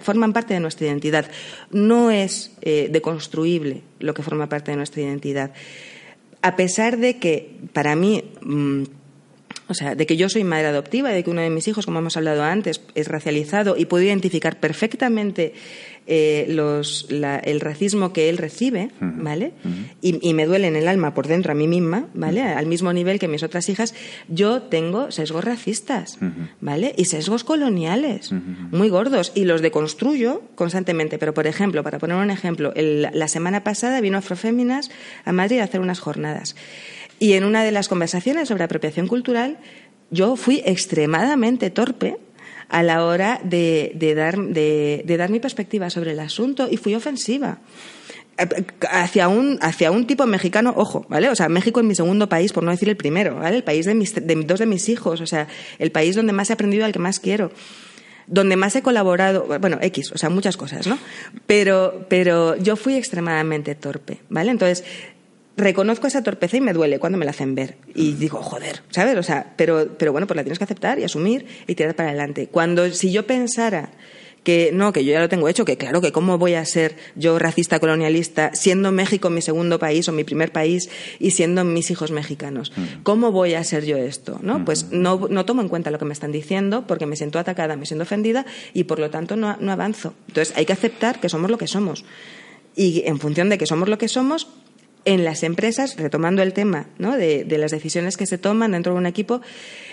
[0.00, 1.30] Forman parte de nuestra identidad.
[1.70, 5.52] No es eh, deconstruible lo que forma parte de nuestra identidad.
[6.42, 8.82] A pesar de que, para mí, mm,
[9.66, 11.98] o sea, de que yo soy madre adoptiva, de que uno de mis hijos, como
[11.98, 15.54] hemos hablado antes, es racializado y puedo identificar perfectamente
[16.06, 19.52] eh, los, el racismo que él recibe, ¿vale?
[20.02, 22.42] y, me duele en el alma por dentro a mí misma, ¿vale?
[22.42, 23.94] Al mismo nivel que mis otras hijas,
[24.28, 26.18] yo tengo sesgos racistas,
[26.60, 26.94] ¿vale?
[26.98, 28.32] Y sesgos coloniales,
[28.70, 31.18] muy gordos, y los deconstruyo constantemente.
[31.18, 34.90] Pero, por ejemplo, para poner un ejemplo, la semana pasada vino Afroféminas
[35.24, 36.54] a Madrid a hacer unas jornadas.
[37.18, 39.58] Y en una de las conversaciones sobre apropiación cultural,
[40.10, 42.18] yo fui extremadamente torpe
[42.68, 47.58] a la hora de, dar, de, dar mi perspectiva sobre el asunto y fui ofensiva
[48.90, 51.28] hacia un, hacia un tipo mexicano, ojo, ¿vale?
[51.28, 53.56] O sea, México es mi segundo país, por no decir el primero, ¿vale?
[53.56, 55.46] El país de, mis, de dos de mis hijos, o sea,
[55.78, 57.52] el país donde más he aprendido, al que más quiero,
[58.26, 60.98] donde más he colaborado, bueno, X, o sea, muchas cosas, ¿no?
[61.46, 64.50] Pero, pero yo fui extremadamente torpe, ¿vale?
[64.50, 64.84] Entonces,
[65.56, 67.76] reconozco esa torpeza y me duele cuando me la hacen ver.
[67.94, 69.16] Y digo, joder, ¿sabes?
[69.16, 72.10] O sea, pero, pero bueno, pues la tienes que aceptar y asumir y tirar para
[72.10, 72.48] adelante.
[72.50, 73.90] Cuando, si yo pensara
[74.44, 76.96] que no, que yo ya lo tengo hecho, que claro, que cómo voy a ser
[77.16, 81.90] yo racista colonialista siendo México mi segundo país o mi primer país y siendo mis
[81.90, 82.70] hijos mexicanos.
[82.76, 83.02] Mm.
[83.02, 84.38] ¿Cómo voy a ser yo esto?
[84.42, 84.60] ¿no?
[84.60, 84.64] Mm.
[84.66, 87.74] Pues no, no tomo en cuenta lo que me están diciendo porque me siento atacada,
[87.76, 90.14] me siento ofendida y por lo tanto no, no avanzo.
[90.28, 92.04] Entonces hay que aceptar que somos lo que somos.
[92.76, 94.48] Y en función de que somos lo que somos,
[95.04, 99.06] en las empresas, retomando el tema de, las decisiones que se toman dentro de un
[99.06, 99.40] equipo,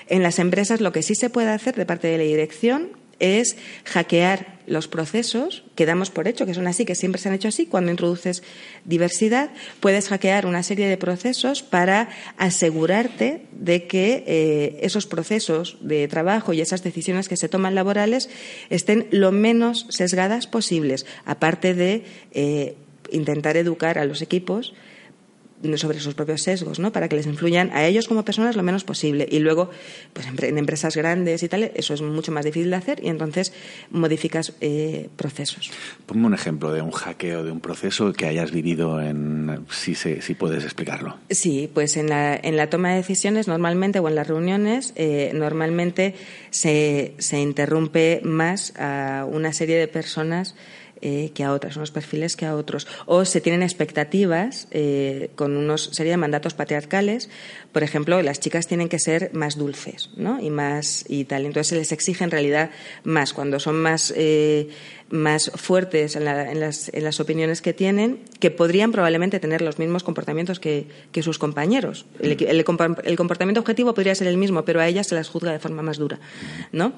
[0.08, 3.56] en las empresas lo que sí se puede hacer de parte de la dirección es
[3.86, 7.50] hackear los procesos que damos por hecho, que son así, que siempre se han hecho
[7.50, 7.68] así.
[7.68, 8.42] Cuando introduces
[8.84, 16.08] diversidad, puedes hackear una serie de procesos para asegurarte de que eh, esos procesos de
[16.08, 18.28] trabajo y esas decisiones que se toman laborales
[18.72, 22.76] estén lo menos sesgadas posibles, aparte de eh,
[23.12, 24.74] intentar educar a los equipos
[25.76, 26.92] sobre sus propios sesgos, ¿no?
[26.92, 29.28] Para que les influyan a ellos como personas lo menos posible.
[29.30, 29.70] Y luego,
[30.14, 33.54] pues en empresas grandes y tal, eso es mucho más difícil de hacer y entonces
[33.90, 35.72] modificas eh, procesos.
[36.06, 40.34] Ponme un ejemplo de un hackeo de un proceso que hayas vivido en, si, si
[40.36, 41.18] puedes explicarlo.
[41.30, 45.32] Sí, pues en la, en la toma de decisiones normalmente o en las reuniones eh,
[45.34, 46.16] normalmente
[46.50, 50.56] se, se interrumpe más a una serie de personas
[51.02, 52.88] eh, que a otras, unos perfiles que a otros.
[53.06, 57.30] O se tienen expectativas eh, con unos serie de mandatos patriarcales.
[57.72, 60.40] Por ejemplo, las chicas tienen que ser más dulces, ¿no?
[60.40, 61.46] Y más y tal.
[61.46, 62.72] Entonces se les exige en realidad
[63.04, 63.34] más.
[63.34, 64.70] Cuando son más eh,
[65.12, 70.88] más fuertes en, las, opiniones que tienen, que podrían probablemente tener los mismos comportamientos que,
[71.22, 72.06] sus compañeros.
[72.20, 75.82] El, comportamiento objetivo podría ser el mismo, pero a ellas se las juzga de forma
[75.82, 76.20] más dura,
[76.72, 76.94] ¿no?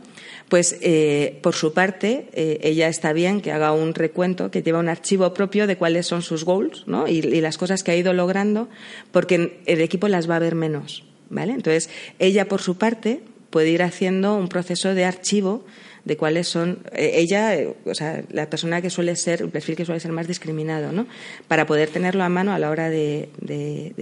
[0.49, 4.79] Pues, eh, por su parte, eh, ella está bien que haga un recuento, que lleva
[4.79, 7.07] un archivo propio de cuáles son sus goals, ¿no?
[7.07, 8.69] Y, y las cosas que ha ido logrando,
[9.11, 11.53] porque el equipo las va a ver menos, ¿vale?
[11.53, 15.63] Entonces, ella, por su parte, puede ir haciendo un proceso de archivo
[16.05, 19.75] de cuáles son eh, ella, eh, o sea, la persona que suele ser, el perfil
[19.75, 21.07] que suele ser más discriminado, ¿no?
[21.47, 23.29] Para poder tenerlo a mano a la hora de,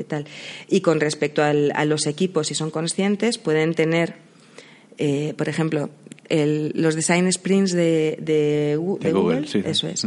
[0.08, 0.26] tal.
[0.68, 4.16] Y con respecto a los equipos, si son conscientes, pueden tener,
[4.98, 5.90] eh, por ejemplo,
[6.30, 10.06] los design sprints de, Google, eso es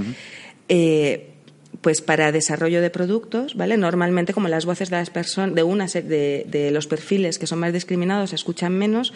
[1.85, 3.77] pues para desarrollo de productos, ¿vale?
[3.77, 7.59] Normalmente como las voces de las personas de una de, de los perfiles que son
[7.59, 9.13] más discriminados se escuchan menos,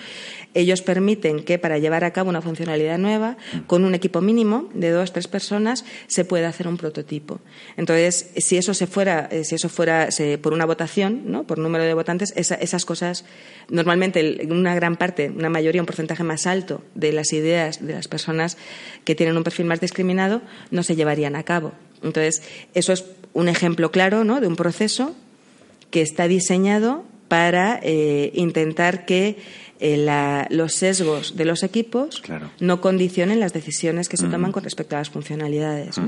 [0.52, 4.90] ellos permiten que para llevar a cabo una funcionalidad nueva con un equipo mínimo de
[4.90, 7.40] dos tres personas se pueda hacer un prototipo.
[7.78, 10.10] Entonces, si eso se fuera eh, si eso fuera
[10.42, 11.44] por una votación, ¿no?
[11.44, 13.24] Por número de votantes, esas cosas
[13.70, 18.08] normalmente una gran parte, una mayoría, un porcentaje más alto de las ideas de las
[18.08, 18.58] personas
[19.06, 21.72] que tienen un perfil más discriminado no se llevarían a cabo.
[22.02, 22.42] Entonces,
[22.74, 24.40] eso es un ejemplo claro ¿no?
[24.40, 25.14] de un proceso
[25.90, 29.38] que está diseñado para eh, intentar que
[29.80, 32.22] eh, los sesgos de los equipos
[32.60, 36.00] no condicionen las decisiones que se toman con respecto a las funcionalidades.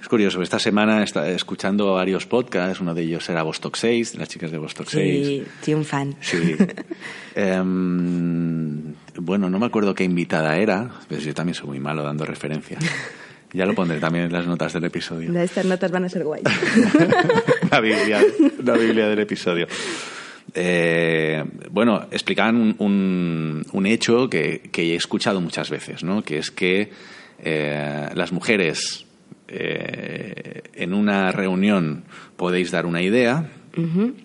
[0.00, 4.28] Es curioso, esta semana está escuchando varios podcasts, uno de ellos era Vostok 6, las
[4.28, 5.26] chicas de Vostok 6.
[5.26, 6.14] Sí, soy un fan.
[6.20, 6.56] Sí.
[7.34, 12.26] Em, bueno, no me acuerdo qué invitada era, pero yo también soy muy malo dando
[12.26, 12.84] referencias.
[13.54, 15.32] Ya lo pondré también en las notas del episodio.
[15.40, 16.42] Estas notas van a ser guay.
[17.70, 18.20] la, Biblia,
[18.64, 19.68] la Biblia del episodio.
[20.52, 26.22] Eh, bueno, explicaban un, un, hecho que, que, he escuchado muchas veces, ¿no?
[26.22, 26.90] que es que
[27.44, 29.06] eh, las mujeres
[29.46, 32.02] eh, en una reunión
[32.36, 33.50] podéis dar una idea.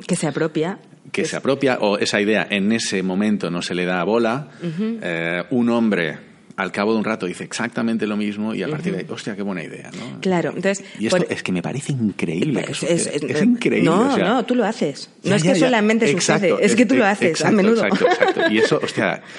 [0.08, 0.80] Que se apropia.
[1.12, 4.50] Que se apropia, o esa idea en ese momento no se le da bola.
[5.52, 6.29] un hombre
[6.60, 9.34] al cabo de un rato dice exactamente lo mismo y a partir de ahí, hostia,
[9.34, 10.20] qué buena idea, ¿no?
[10.20, 10.84] Claro, entonces...
[11.00, 12.66] Y esto es que me parece increíble.
[12.68, 13.90] Es, es, increíble.
[13.90, 15.10] No, no, tú lo haces.
[15.24, 17.86] No es que solamente sucede, es que tú lo haces a menudo.
[17.86, 18.52] Exacto, exacto.
[18.52, 19.24] Y eso, hostia...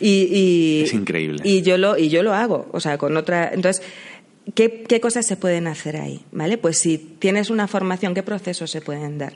[0.00, 1.40] Y, es increíble.
[1.42, 3.50] Y yo lo, y yo lo hago, o sea, con otra...
[3.52, 3.84] Entonces,
[4.54, 6.24] ¿Qué, ¿Qué, cosas se pueden hacer ahí?
[6.30, 6.56] ¿Vale?
[6.56, 9.34] Pues si tienes una formación, ¿qué procesos se pueden dar?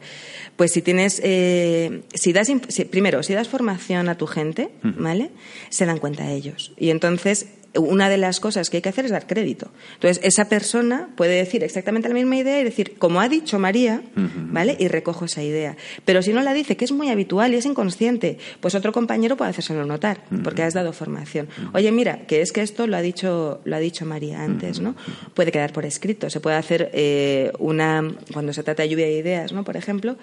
[0.57, 2.49] Pues si tienes, eh, si das,
[2.91, 5.31] primero, si das formación a tu gente, ¿vale?
[5.71, 6.73] Se dan cuenta ellos.
[6.77, 9.71] Y entonces una de las cosas que hay que hacer es dar crédito.
[9.95, 14.03] Entonces, esa persona puede decir exactamente la misma idea y decir, como ha dicho María,
[14.15, 14.77] ¿vale?
[14.79, 15.77] Y recojo esa idea.
[16.05, 19.37] Pero si no la dice, que es muy habitual y es inconsciente, pues otro compañero
[19.37, 21.49] puede hacérselo notar, porque has dado formación.
[21.73, 24.95] Oye, mira, que es que esto lo ha dicho, lo ha dicho María antes, ¿no?
[25.35, 26.29] Puede quedar por escrito.
[26.29, 29.65] Se puede hacer eh, una, cuando se trata de lluvia de ideas, ¿no?
[29.65, 30.17] Por ejemplo,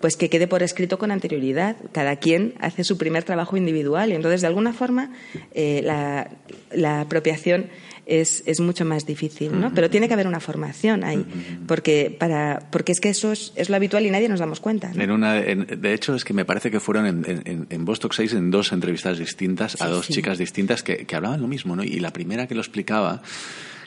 [0.00, 1.76] pues que quede por escrito con anterioridad.
[1.92, 5.12] Cada quien hace su primer trabajo individual y entonces, de alguna forma,
[5.54, 6.30] eh, la
[6.72, 7.66] la apropiación
[8.06, 9.72] es, es, mucho más difícil, ¿no?
[9.72, 11.24] Pero tiene que haber una formación ahí,
[11.68, 14.90] porque, para, porque es que eso es, lo habitual y nadie nos damos cuenta.
[14.92, 18.32] En una, de hecho, es que me parece que fueron en, en, en Vostok 6
[18.34, 21.84] en dos entrevistas distintas a dos chicas distintas que, que, hablaban lo mismo, ¿no?
[21.84, 23.22] Y la primera que lo explicaba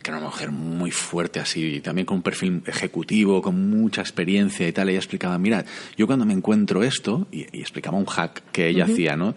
[0.03, 4.01] que era una mujer muy fuerte así, y también con un perfil ejecutivo, con mucha
[4.01, 5.63] experiencia y tal, ella explicaba, mira,
[5.97, 9.33] yo cuando me encuentro esto, y, explicaba un hack que ella hacía, ¿no?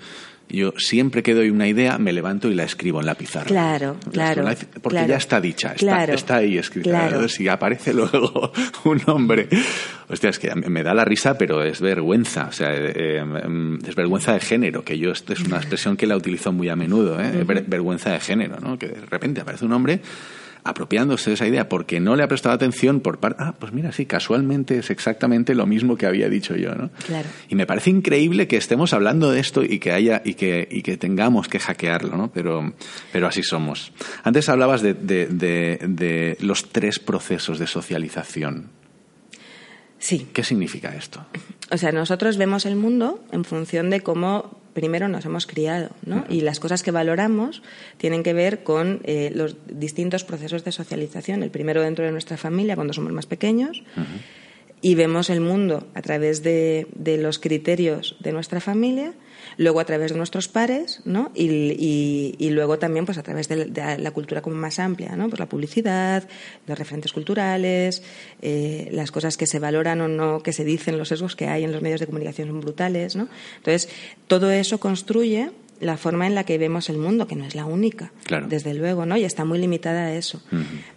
[0.48, 3.46] Yo siempre que doy una idea me levanto y la escribo en la pizarra.
[3.46, 4.44] Claro, claro.
[4.80, 6.90] Porque ya está dicha, está, está ahí escrita.
[6.90, 7.28] Claro.
[7.28, 8.52] Si aparece luego
[8.84, 9.48] un hombre.
[10.08, 12.46] Hostia, es que me da la risa, pero es vergüenza.
[12.48, 16.16] O sea, eh, em, es vergüenza de género, que yo, es una expresión que la
[16.16, 17.44] utilizo muy a menudo, ¿eh?
[17.66, 18.78] Vergüenza de género, ¿no?
[18.78, 20.00] Que de repente aparece un hombre
[20.68, 23.42] apropiándose de esa idea porque no le ha prestado atención por parte.
[23.42, 26.90] Ah, pues mira, sí, casualmente es exactamente lo mismo que había dicho yo, ¿no?
[27.06, 27.28] Claro.
[27.48, 30.82] Y me parece increíble que estemos hablando de esto y que haya y que, y
[30.82, 32.30] que tengamos que hackearlo, ¿no?
[32.32, 32.72] Pero,
[33.12, 33.92] pero así somos.
[34.22, 38.70] Antes hablabas de, de, de los tres procesos de socialización.
[39.98, 40.28] Sí.
[40.32, 41.24] ¿Qué significa esto?
[41.70, 46.26] O sea, nosotros vemos el mundo en función de cómo primero nos hemos criado, ¿no?
[46.28, 47.62] Y las cosas que valoramos
[47.96, 51.42] tienen que ver con eh, los distintos procesos de socialización.
[51.42, 53.82] El primero dentro de nuestra familia, cuando somos más pequeños,
[54.86, 59.14] y vemos el mundo a través de, de los criterios de nuestra familia
[59.56, 61.32] luego a través de nuestros pares, ¿no?
[61.34, 63.66] Y, luego también pues a través de,
[63.98, 65.28] la cultura como más amplia, ¿no?
[65.28, 66.28] Pues la publicidad,
[66.68, 68.04] los referentes culturales,
[68.40, 71.64] eh, las cosas que se valoran o no, que se dicen, los sesgos que hay
[71.64, 73.28] en los medios de comunicación son brutales, ¿no?
[73.56, 73.88] Entonces,
[74.28, 77.64] todo eso construye la forma en la que vemos el mundo, que no es la
[77.64, 78.12] única,
[78.48, 79.16] desde luego, ¿no?
[79.16, 80.40] Y está muy limitada a eso.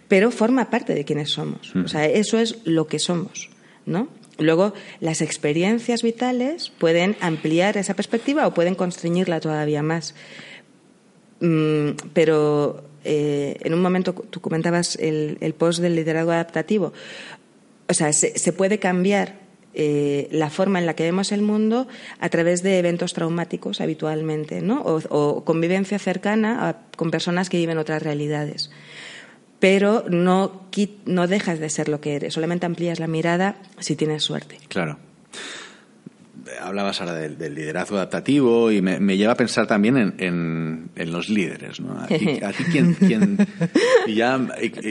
[0.06, 1.74] Pero forma parte de quienes somos.
[1.74, 3.50] O sea, eso es lo que somos,
[3.86, 4.08] ¿no?
[4.38, 10.14] Luego, las experiencias vitales pueden ampliar esa perspectiva o pueden constreñirla todavía más.
[11.40, 16.92] Mm, pero eh, en un momento tú comentabas el, post del liderazgo adaptativo.
[17.88, 19.40] O sea, se, puede cambiar
[19.74, 21.88] eh, la forma en la que vemos el mundo
[22.18, 24.62] a través de eventos traumáticos habitualmente.
[24.70, 28.70] O, convivencia cercana con personas que viven otras realidades
[29.60, 30.62] pero no,
[31.04, 34.58] no dejas de ser lo que eres, solamente amplías la mirada si tienes suerte.
[34.68, 34.98] Claro.
[36.60, 41.80] Hablabas ahora del, liderazgo adaptativo y me, lleva a pensar también en, en, los líderes.
[41.80, 42.00] ¿no?
[42.00, 42.38] A ti,
[42.70, 42.96] quién,
[44.06, 44.40] y ya,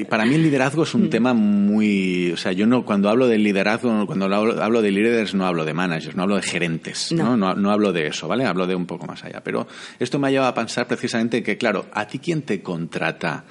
[0.07, 1.09] para mí el liderazgo es un mm.
[1.09, 2.31] tema muy...
[2.31, 5.65] O sea, yo no cuando hablo del liderazgo, cuando hablo, hablo de líderes no hablo
[5.65, 7.35] de managers, no hablo de gerentes, ¿no?
[7.35, 7.55] ¿no?
[7.55, 8.45] No, hablo de eso, ¿vale?
[8.45, 9.41] Hablo de un poco más allá.
[9.43, 9.67] Pero
[9.99, 13.43] esto me ha llevado a pensar precisamente que, claro, ¿a ti quién te contrata?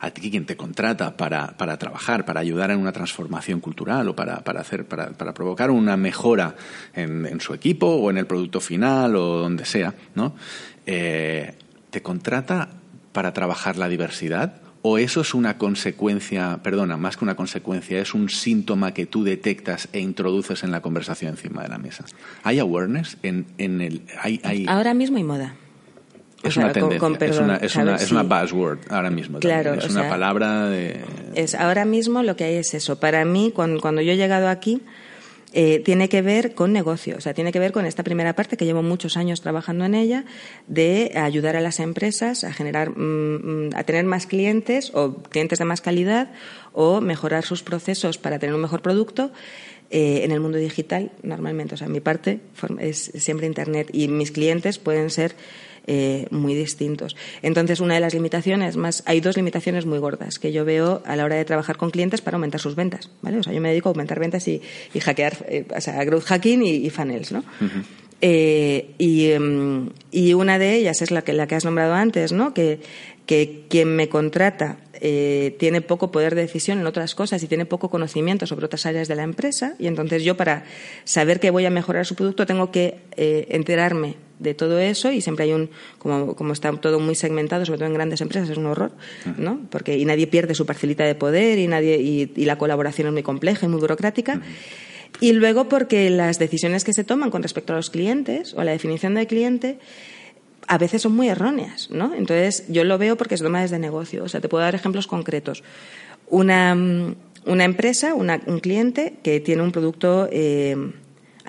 [0.00, 4.16] A ti quien te contrata para, para, trabajar, para ayudar en una transformación cultural o
[4.16, 6.54] para, para hacer, para, para, provocar una mejora
[6.94, 10.34] en, en, su equipo o en el producto final o donde sea, ¿no?
[10.86, 11.54] Eh,
[11.90, 12.68] ¿Te contrata
[13.12, 14.60] para trabajar la diversidad?
[14.82, 19.24] ¿O eso es una consecuencia, perdona, más que una consecuencia, es un síntoma que tú
[19.24, 22.04] detectas e introduces en la conversación encima de la mesa?
[22.44, 24.02] ¿Hay awareness en, en el...
[24.20, 24.66] Hay, hay...
[24.68, 25.56] Ahora mismo hay moda.
[26.42, 29.40] Es una tendencia, es, una, es, una, es una, buzzword ahora mismo.
[29.40, 31.00] Claro, es una palabra de...
[31.34, 33.00] Es, ahora mismo lo que hay es eso.
[33.00, 34.80] Para mí, cuando, cuando yo he llegado aquí,
[35.52, 38.58] eh, tiene que ver con negocio, o sea, tiene que ver con esta primera parte
[38.58, 40.24] que llevo muchos años trabajando en ella,
[40.66, 45.58] de ayudar a las empresas a generar, mm, mm, a tener más clientes o clientes
[45.58, 46.30] de más calidad
[46.72, 49.32] o mejorar sus procesos para tener un mejor producto.
[49.90, 52.40] Eh, en el mundo digital, normalmente, o sea, mi parte
[52.78, 55.34] es siempre Internet y mis clientes pueden ser
[55.90, 57.16] eh, muy distintos.
[57.42, 61.16] Entonces, una de las limitaciones más, hay dos limitaciones muy gordas que yo veo a
[61.16, 63.38] la hora de trabajar con clientes para aumentar sus ventas, ¿vale?
[63.38, 64.60] O sea, yo me dedico a aumentar ventas y,
[65.00, 67.42] hackear, eh, o sea, growth hacking y, funnels, ¿no?
[68.20, 72.52] Eh, em, y, una de ellas es la que, la que has nombrado antes, ¿no?
[72.52, 72.80] Que,
[73.28, 77.66] que quien me contrata eh, tiene poco poder de decisión en otras cosas y tiene
[77.66, 80.64] poco conocimiento sobre otras áreas de la empresa y entonces yo para
[81.04, 85.20] saber que voy a mejorar su producto tengo que eh, enterarme de todo eso y
[85.20, 88.56] siempre hay un como, como está todo muy segmentado sobre todo en grandes empresas es
[88.56, 88.92] un horror
[89.36, 93.12] no porque y nadie pierde su parcelita de poder y nadie y, la colaboración es
[93.12, 94.40] muy compleja y muy burocrática
[95.20, 98.64] y luego porque las decisiones que se toman con respecto a los clientes o a
[98.64, 99.78] la definición del cliente
[100.68, 102.14] a veces son muy erróneas, ¿no?
[102.14, 104.22] Entonces, yo lo veo porque se toma desde negocio.
[104.22, 105.64] O sea, te puedo dar ejemplos concretos.
[106.28, 107.14] Una, mm,
[107.46, 110.76] una empresa, un cliente que tiene un producto eh,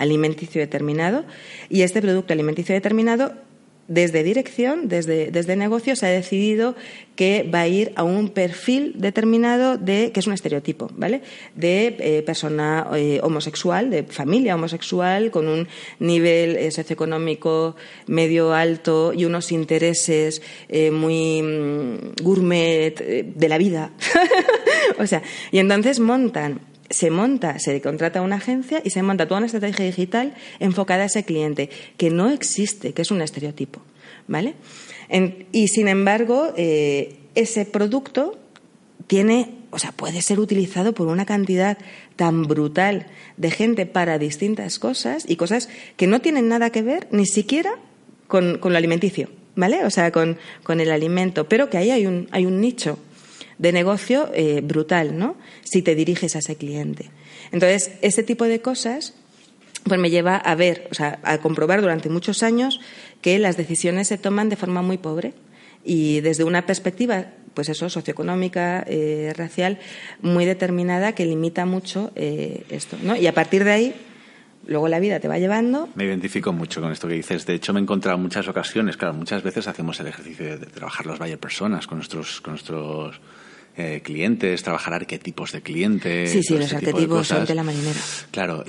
[0.00, 1.24] alimenticio determinado
[1.68, 3.32] y este producto alimenticio determinado
[3.90, 6.76] desde dirección, desde, desde negocio, se ha decidido
[7.16, 11.22] que va a ir a un perfil determinado de, que es un estereotipo, ¿vale?
[11.56, 15.66] De eh, persona eh, homosexual, de familia homosexual, con un
[15.98, 17.74] nivel eh, socioeconómico
[18.06, 20.40] medio alto y unos intereses
[20.92, 23.90] muy mm, gourmet de la vida.
[25.00, 25.20] o sea,
[25.50, 29.84] y entonces montan se monta, se contrata una agencia y se monta toda una estrategia
[29.84, 33.80] digital enfocada a ese cliente, que no existe, que es un estereotipo.
[34.26, 34.54] ¿Vale?
[35.50, 38.38] y sin embargo, eh, ese producto
[39.08, 41.78] tiene, o sea, puede ser utilizado por una cantidad
[42.14, 47.08] tan brutal de gente para distintas cosas y cosas que no tienen nada que ver
[47.10, 47.72] ni siquiera
[48.28, 49.84] con, con lo alimenticio, ¿vale?
[49.84, 53.00] O sea, con, con, el alimento, pero que ahí hay un, hay un nicho
[53.60, 55.36] de negocio eh, brutal, ¿no?
[55.62, 57.10] Si te diriges a ese cliente.
[57.52, 59.14] Entonces, ese tipo de cosas
[59.84, 62.80] pues me lleva a ver, o sea, a comprobar durante muchos años
[63.20, 65.34] que las decisiones se toman de forma muy pobre
[65.84, 69.78] y desde una perspectiva, pues eso, socioeconómica, eh, racial,
[70.22, 73.16] muy determinada que limita mucho eh, esto, ¿no?
[73.16, 73.94] Y a partir de ahí
[74.66, 75.88] luego la vida te va llevando.
[75.94, 77.46] Me identifico mucho con esto que dices.
[77.46, 80.66] De hecho, me he encontrado en muchas ocasiones, claro, muchas veces hacemos el ejercicio de,
[80.66, 83.20] trabajar los Bayer personas con nuestros, con nuestros
[83.76, 86.30] eh, clientes, trabajar arquetipos de clientes.
[86.30, 88.00] Sí, sí, los arquetipos son de la marinera.
[88.32, 88.64] Claro,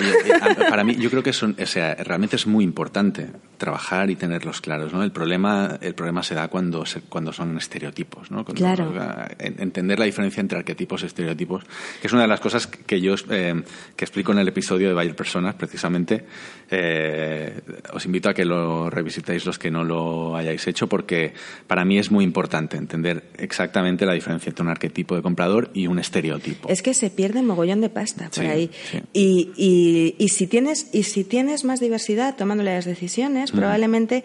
[0.70, 3.28] para mí yo creo que son, o sea, realmente es muy importante
[3.58, 5.04] trabajar y tenerlos claros, ¿no?
[5.04, 8.46] El problema, el problema se da cuando, cuando son estereotipos, ¿no?
[8.46, 8.94] claro.
[9.40, 11.64] entender la diferencia entre arquetipos y estereotipos,
[12.00, 13.62] que es una de las cosas que yo eh,
[13.96, 16.26] que explico en el episodio de Bayer Personas, precisamente.
[16.70, 17.60] Eh,
[17.94, 21.34] os invito a que lo revisitéis los que no lo hayáis hecho, porque
[21.68, 25.88] para mí es muy importante entender exactamente la diferencia entre un arquetipo de comprador y
[25.88, 26.70] un estereotipo.
[26.70, 28.70] Es que se pierde mogollón de pasta por ahí.
[29.14, 34.24] Y, y, y, si tienes, y si tienes más diversidad tomándole las decisiones, probablemente,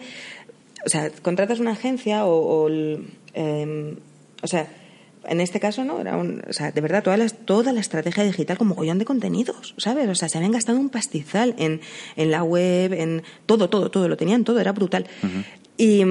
[0.85, 3.95] o sea, contratas una agencia o, em,
[4.41, 4.67] o sea,
[5.27, 8.23] en este caso no, era un, o sea, de verdad toda la, toda la estrategia
[8.23, 10.07] digital como mogollón de contenidos, ¿sabes?
[10.07, 11.81] O sea, se habían gastado un pastizal en,
[12.15, 15.07] en la web, en todo, todo, todo, lo tenían todo, era brutal.
[15.77, 16.03] y,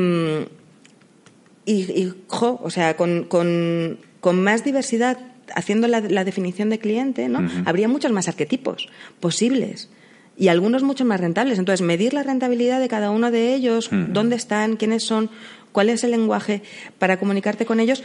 [1.65, 5.19] y, jo, o sea, con, con, con más diversidad,
[5.55, 7.49] haciendo la, la, definición de cliente, ¿no?
[7.65, 8.89] Habría muchos más arquetipos
[9.21, 9.89] posibles
[10.37, 11.61] y algunos mucho más rentables.
[11.61, 15.31] Entonces, medir la rentabilidad de cada uno de ellos, dónde están, quiénes son,
[15.71, 16.65] cuál es el lenguaje
[16.99, 18.03] para comunicarte con ellos,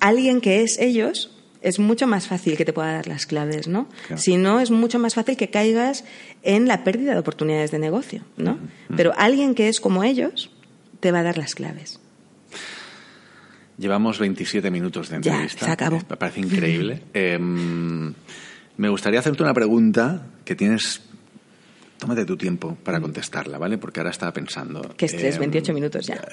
[0.00, 3.88] alguien que es ellos, es mucho más fácil que te pueda dar las claves, ¿no?
[4.16, 6.06] Si no, es mucho más fácil que caigas
[6.42, 8.56] en la pérdida de oportunidades de negocio, ¿no?
[8.96, 10.50] Pero alguien que es como ellos
[11.00, 12.00] te va a dar las claves.
[13.78, 15.60] Llevamos 27 minutos de entrevista.
[15.60, 15.98] Ya, se acabó.
[16.08, 17.02] Me parece increíble.
[17.14, 18.12] Em,
[18.76, 21.02] me gustaría hacerte una pregunta que tienes
[21.98, 23.78] tómate tu tiempo para contestarla, ¿vale?
[23.78, 24.82] Porque ahora estaba pensando.
[24.96, 26.20] Que estrés, 28 em, minutos ya.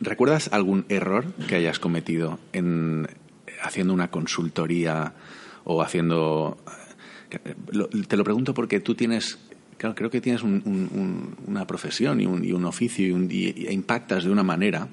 [0.00, 3.06] ¿Recuerdas algún error que hayas cometido en
[3.62, 5.14] haciendo una consultoría
[5.64, 6.58] o haciendo...
[8.08, 9.38] Te lo pregunto porque tú tienes
[9.78, 14.88] creo que tienes una profesión y un, oficio y, impactas de una manera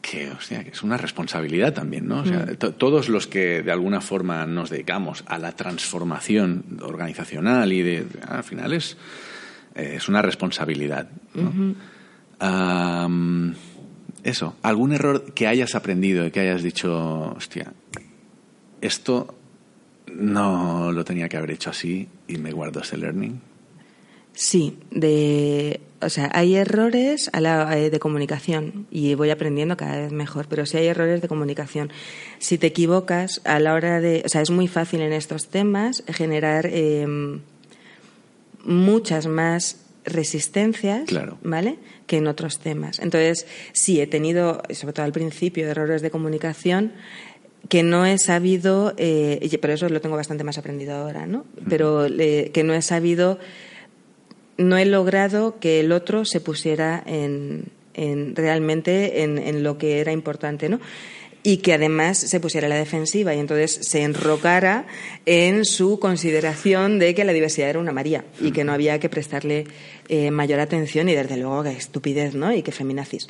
[0.00, 2.20] que, que es una responsabilidad también, ¿no?
[2.20, 2.72] O sea, mm.
[2.78, 8.44] todos los que de alguna forma nos dedicamos a la transformación organizacional y de, al
[8.44, 8.96] final es,
[9.74, 11.08] es una responsabilidad,
[14.24, 17.72] eso, algún error que hayas aprendido y que hayas dicho, hostia,
[18.80, 19.34] esto
[20.14, 23.47] no lo tenía que haber hecho así y me guardo ese learning.
[24.38, 29.98] Sí, de, o sea, hay errores a la, eh, de comunicación y voy aprendiendo cada
[29.98, 31.90] vez mejor, pero sí hay errores de comunicación.
[32.38, 36.04] Si te equivocas a la hora de, o sea, es muy fácil en estos temas
[36.06, 37.40] generar em,
[38.62, 41.10] muchas más resistencias,
[41.42, 41.78] ¿vale?
[42.06, 43.00] Que en otros temas.
[43.00, 46.92] Entonces, sí, he tenido, sobre todo al principio, errores de comunicación
[47.68, 51.44] que no he sabido, eh, pero eso lo tengo bastante más aprendido ahora, ¿no?
[51.68, 53.40] Pero que no he sabido
[54.58, 57.64] no he logrado que el otro se pusiera en,
[58.34, 60.80] realmente en, lo que era importante, ¿no?
[61.42, 64.86] y que además se pusiera la defensiva y entonces se enrocara
[65.24, 69.08] en su consideración de que la diversidad era una María y que no había que
[69.08, 69.64] prestarle
[70.08, 72.52] eh, mayor atención y desde luego que estupidez, ¿no?
[72.52, 73.28] Y que feminazis.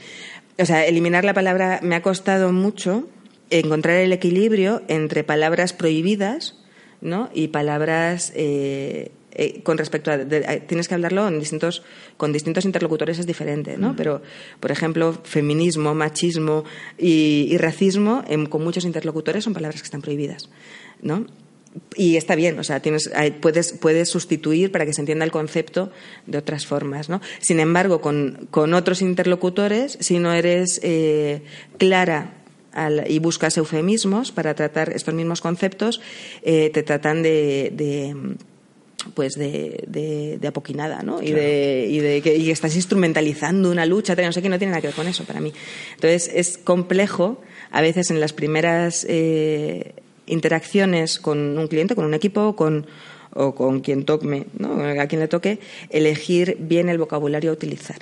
[0.58, 3.06] O sea, eliminar la palabra me ha costado mucho
[3.50, 6.56] encontrar el equilibrio entre palabras prohibidas,
[7.00, 7.30] ¿no?
[7.32, 11.84] Y palabras eh, eh, con respecto a, tienes que hablarlo en distintos
[12.16, 14.20] con distintos interlocutores es diferente no pero
[14.58, 16.64] por ejemplo feminismo machismo
[16.98, 20.50] y, racismo con muchos interlocutores son palabras que están prohibidas
[21.02, 21.24] no
[21.94, 23.10] y está bien, o sea, tienes,
[23.40, 25.92] puedes, puedes sustituir para que se entienda el concepto
[26.26, 27.20] de otras formas, ¿no?
[27.40, 31.42] Sin embargo, con, con otros interlocutores, si no eres eh,
[31.76, 32.34] clara
[33.06, 36.00] y buscas eufemismos para tratar estos mismos conceptos,
[36.42, 38.16] eh, te tratan de
[39.14, 41.22] pues de, de, apoquinada, ¿no?
[41.22, 44.72] Y, de, y de que y estás instrumentalizando una lucha, no sé qué, no tiene
[44.72, 45.52] nada que ver con eso para mí.
[45.94, 47.40] Entonces es complejo
[47.70, 49.94] a veces en las primeras eh,
[50.26, 52.86] interacciones con un cliente, con un equipo, con
[53.34, 54.82] o con quien toque, ¿no?
[54.82, 57.98] a quien le toque, elegir bien el vocabulario a utilizar.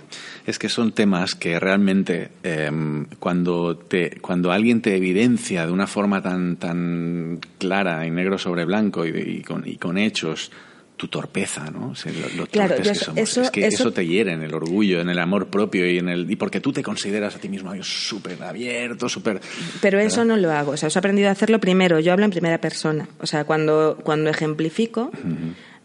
[0.47, 5.87] Es que son temas que realmente em, cuando, te, cuando alguien te evidencia de una
[5.87, 10.51] forma tan, tan clara y negro sobre blanco y, con, y con hechos
[10.97, 11.93] tu torpeza, ¿no?
[12.37, 13.19] lo, claro, que somos.
[13.19, 13.93] Eso, es que eso...
[13.93, 16.73] te hiere en el orgullo, en el amor propio y en el y porque tú
[16.73, 19.41] te consideras a ti mismo súper abierto, súper.
[19.81, 20.73] Pero eso no lo hago.
[20.73, 22.01] O sea, os he aprendido a hacerlo primero.
[22.01, 23.09] Yo hablo en primera persona.
[23.21, 25.11] O sea, cuando cuando ejemplifico.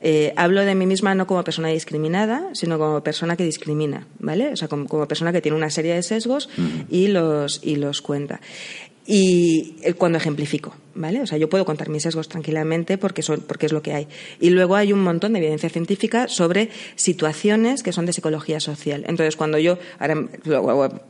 [0.04, 4.48] Eh, hablo de mí misma no como persona discriminada, sino como persona que discrimina, ¿vale?
[4.48, 6.50] O sea, como, persona que tiene una serie de sesgos
[6.90, 8.42] y los y los cuenta
[9.06, 11.22] y eh, cuando ejemplifico, ¿vale?
[11.22, 14.08] O sea, yo puedo contar mis sesgos tranquilamente porque, son, porque es lo que hay.
[14.40, 19.04] Y luego hay un montón de evidencia científica sobre situaciones que son de psicología social.
[19.08, 20.16] Entonces, cuando yo, ahora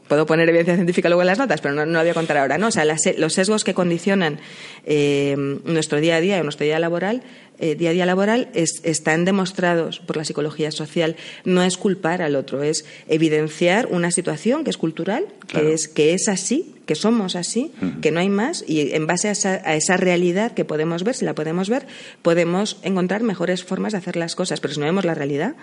[0.08, 2.38] puedo poner evidencia científica luego en las notas, pero no, no la voy a contar
[2.38, 2.68] ahora, ¿no?
[2.68, 4.40] O sea, los sesgos que condicionan
[4.86, 7.24] eh, nuestro día a día y nuestro día laboral
[7.62, 11.16] eh, día a día laboral están demostrados por la psicología social.
[11.46, 16.16] No es culpar al otro, es evidenciar una situación que es cultural, que, es, que
[16.16, 17.72] es así, que somos así,
[18.02, 21.36] que no hay más, y en base a esa, realidad que podemos ver, si la
[21.36, 21.88] podemos ver,
[22.22, 24.60] podemos encontrar mejores formas de hacer las cosas.
[24.60, 25.56] Pero si no vemos la realidad,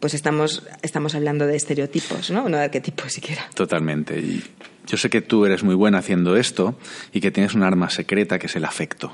[0.00, 2.48] pues estamos, estamos hablando de estereotipos, ¿no?
[2.48, 3.48] No de arquetipos siquiera.
[3.54, 4.18] Totalmente.
[4.18, 4.42] Y
[4.86, 6.78] yo sé que tú eres muy buena haciendo esto
[7.12, 9.12] y que tienes un arma secreta que es el afecto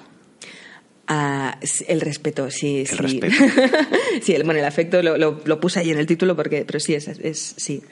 [1.88, 2.80] el respeto, sí.
[2.80, 2.96] El sí.
[2.96, 3.34] respeto.
[4.22, 6.94] sí, el, bueno, el afecto lo, lo, puse ahí en el título, porque, pero sí,
[6.94, 7.82] es, es, sí.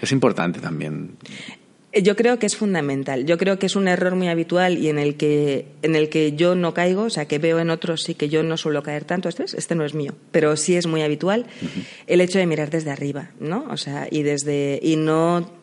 [0.00, 1.16] Es importante también.
[1.92, 3.24] Eh, yo creo que es fundamental.
[3.24, 6.32] Yo creo que es un error muy habitual y en el que, en el que
[6.32, 9.04] yo no caigo, o sea, que veo en otros sí que yo no suelo caer
[9.04, 9.28] tanto.
[9.28, 11.46] Este, este no es mío, pero sí es muy habitual
[12.06, 13.66] el hecho de mirar desde arriba, ¿no?
[13.70, 15.58] O sea, y desde y no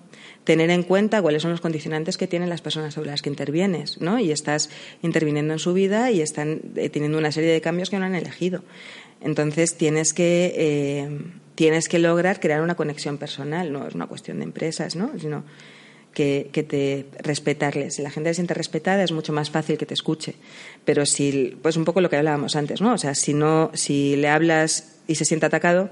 [0.45, 3.99] tener en cuenta cuáles son los condicionantes que tienen las personas sobre las que intervienes,
[3.99, 4.19] ¿no?
[4.19, 4.69] Y estás
[5.01, 8.15] interviniendo en su vida y están eh, teniendo una serie de cambios que no han
[8.15, 8.63] elegido.
[9.21, 11.19] Entonces tienes que eh,
[11.55, 15.11] tienes que lograr crear una conexión personal, no es una cuestión de empresas, ¿no?
[15.19, 15.43] Sino
[16.15, 17.93] que, que, te respetarles.
[17.93, 20.33] Si la gente se siente respetada es mucho más fácil que te escuche.
[20.83, 22.93] Pero si, pues un poco lo que hablábamos antes, ¿no?
[22.93, 25.91] O sea, si no, si le hablas y se siente atacado,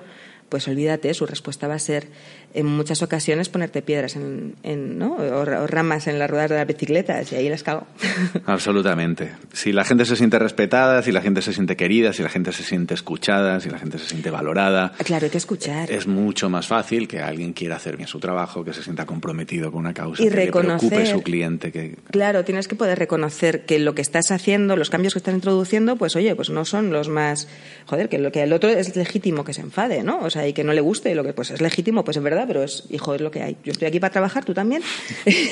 [0.49, 2.07] pues olvídate, su respuesta va a ser
[2.54, 5.16] en muchas ocasiones ponerte piedras en, ¿no?
[5.16, 7.88] o, ramas en las ruedas de las bicicletas y ahí las cago.
[8.45, 9.32] Absolutamente.
[9.51, 12.51] Si la gente se siente respetada, si la gente se siente querida, si la gente
[12.51, 14.93] se siente escuchada, si la gente se siente valorada.
[15.04, 15.91] Claro, hay que escuchar.
[15.91, 19.72] Es mucho más fácil que alguien quiera hacer bien su trabajo, que se sienta comprometido
[19.72, 21.72] con una causa, y que reconocer, le preocupe su cliente.
[21.72, 21.95] Que...
[22.12, 25.95] Claro, tienes que poder reconocer que lo que estás haciendo, los cambios que estás introduciendo,
[25.95, 27.47] pues oye, pues no son los más.
[27.88, 30.20] Joder, que lo que el otro es legítimo que se enfade, ¿no?
[30.20, 32.42] O sea, y que no le guste, lo que pues es legítimo, pues es verdad
[32.47, 33.57] pero es, hijo, es lo que hay.
[33.63, 34.81] Yo estoy aquí para trabajar, tú también.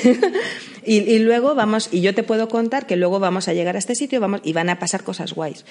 [0.84, 3.94] y, luego vamos, y yo te puedo contar que luego vamos a llegar a este
[3.94, 5.64] sitio vamos, y van a pasar cosas guays.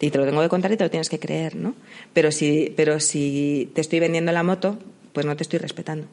[0.00, 1.74] Y te lo tengo que contar y te lo tienes que creer, ¿no?
[2.12, 4.78] Pero si, pero si te estoy vendiendo la moto,
[5.12, 6.06] pues no te estoy respetando.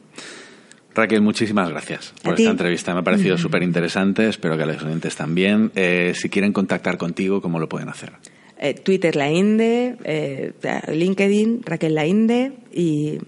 [0.94, 2.94] Raquel, muchísimas gracias por esta entrevista.
[2.94, 4.28] Me ha parecido súper interesante.
[4.28, 5.70] Espero que a los oyentes también.
[5.74, 8.12] Eh, si quieren contactar contigo, ¿cómo lo pueden hacer?
[8.58, 10.52] eh, Twitter La Inde, eh,
[10.92, 13.18] LinkedIn Raquel La Inde y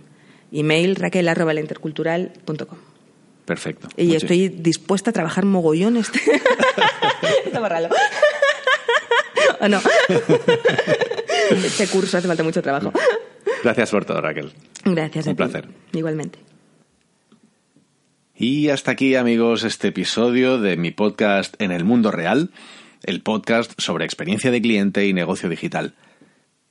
[0.53, 2.79] email raquel.intercultural.com.
[3.45, 3.89] Perfecto.
[3.97, 6.11] Y estoy dispuesta a trabajar mogollones.
[7.47, 7.89] Está borralo.
[9.61, 9.81] ¿O no?
[11.51, 12.93] este curso hace falta mucho trabajo.
[13.65, 14.53] Gracias por todo, Raquel.
[14.85, 15.27] Gracias.
[15.27, 15.69] Un placer.
[15.93, 16.39] Igualmente.
[18.37, 22.51] Y hasta aquí, amigos, este episodio de mi podcast En el Mundo Real,
[23.03, 25.95] el podcast sobre experiencia de cliente y negocio digital.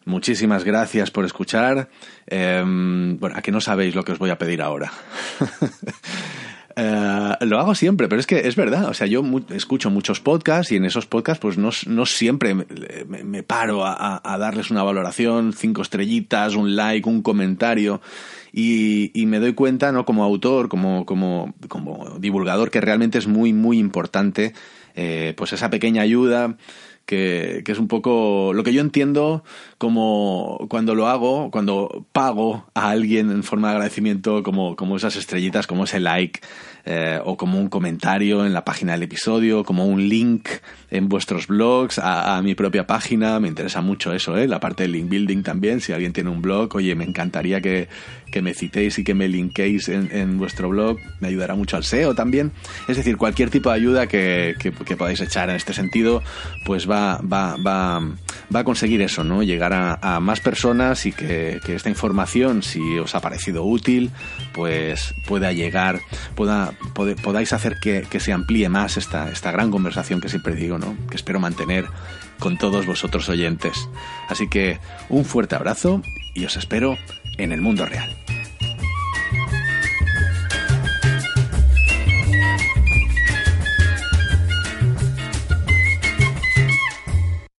[0.08, 1.90] Muchísimas gracias por escuchar.
[2.28, 4.92] Em, bueno, a que no sabéis lo que os voy a pedir ahora.
[6.80, 8.88] Eh, lo hago siempre, pero es que es verdad.
[8.88, 13.42] O sea, yo escucho muchos podcasts y en esos podcasts, pues no, no siempre me,
[13.42, 18.00] paro a, darles una valoración, cinco estrellitas, un like, un comentario.
[18.54, 20.06] Y, me doy cuenta, ¿no?
[20.06, 24.54] Como autor, como, como, como divulgador, que realmente es muy, muy importante,
[24.94, 26.58] eh, pues esa pequeña ayuda
[27.08, 29.44] que, que, es un poco lo que yo entiendo
[29.78, 35.16] como cuando lo hago, cuando pago a alguien en forma de agradecimiento, como, como esas
[35.16, 36.40] estrellitas, como ese like,
[36.90, 40.48] eh, o como un comentario en la página del episodio, como un link
[40.90, 43.40] en vuestros blogs a, mi propia página.
[43.40, 44.48] Me interesa mucho eso, ¿eh?
[44.48, 45.82] la parte del link building también.
[45.82, 47.90] Si alguien tiene un blog, oye, me encantaría que,
[48.32, 50.98] que me citéis y que me linkéis en, en, vuestro blog.
[51.20, 52.52] Me ayudará mucho al SEO también.
[52.88, 56.24] Es decir, cualquier tipo de ayuda que, que, que podáis echar en este sentido,
[56.66, 58.02] pues va, va, va,
[58.54, 59.44] va a conseguir eso, ¿no?
[59.44, 64.12] Llegar a, más personas y que, que esta información, si os ha parecido útil,
[64.54, 66.00] pues pueda llegar,
[66.36, 70.96] pueda podáis hacer que, se amplíe más esta, esta gran conversación que siempre digo, ¿no?
[71.10, 71.86] que espero mantener
[72.40, 73.90] con todos vosotros oyentes.
[74.30, 74.80] Así que
[75.10, 76.02] un fuerte abrazo
[76.34, 76.98] y os espero
[77.38, 78.10] en el mundo real.